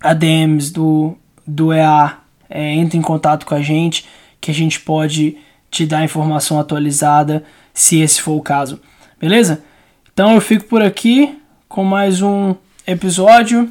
ADMs 0.00 0.72
do, 0.72 1.16
do 1.46 1.72
EA, 1.72 2.18
é, 2.50 2.74
entre 2.74 2.98
em 2.98 3.02
contato 3.02 3.46
com 3.46 3.54
a 3.54 3.62
gente, 3.62 4.06
que 4.40 4.50
a 4.50 4.54
gente 4.54 4.80
pode 4.80 5.36
te 5.70 5.86
dar 5.86 6.02
informação 6.02 6.58
atualizada, 6.58 7.44
se 7.72 8.00
esse 8.00 8.20
for 8.20 8.32
o 8.32 8.42
caso. 8.42 8.80
Beleza? 9.20 9.62
Então 10.12 10.34
eu 10.34 10.40
fico 10.40 10.64
por 10.64 10.82
aqui 10.82 11.38
com 11.68 11.84
mais 11.84 12.22
um 12.22 12.54
episódio. 12.86 13.70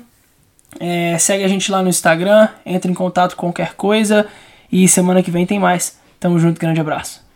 É, 0.80 1.18
segue 1.18 1.44
a 1.44 1.48
gente 1.48 1.72
lá 1.72 1.82
no 1.82 1.90
Instagram, 1.90 2.48
entre 2.66 2.92
em 2.92 2.94
contato 2.94 3.36
com 3.36 3.48
qualquer 3.48 3.74
coisa 3.74 4.28
e 4.72 4.88
semana 4.88 5.24
que 5.24 5.32
vem 5.32 5.46
tem 5.46 5.60
mais. 5.60 5.98
Tamo 6.20 6.40
junto, 6.40 6.60
grande 6.60 6.80
abraço. 6.80 7.27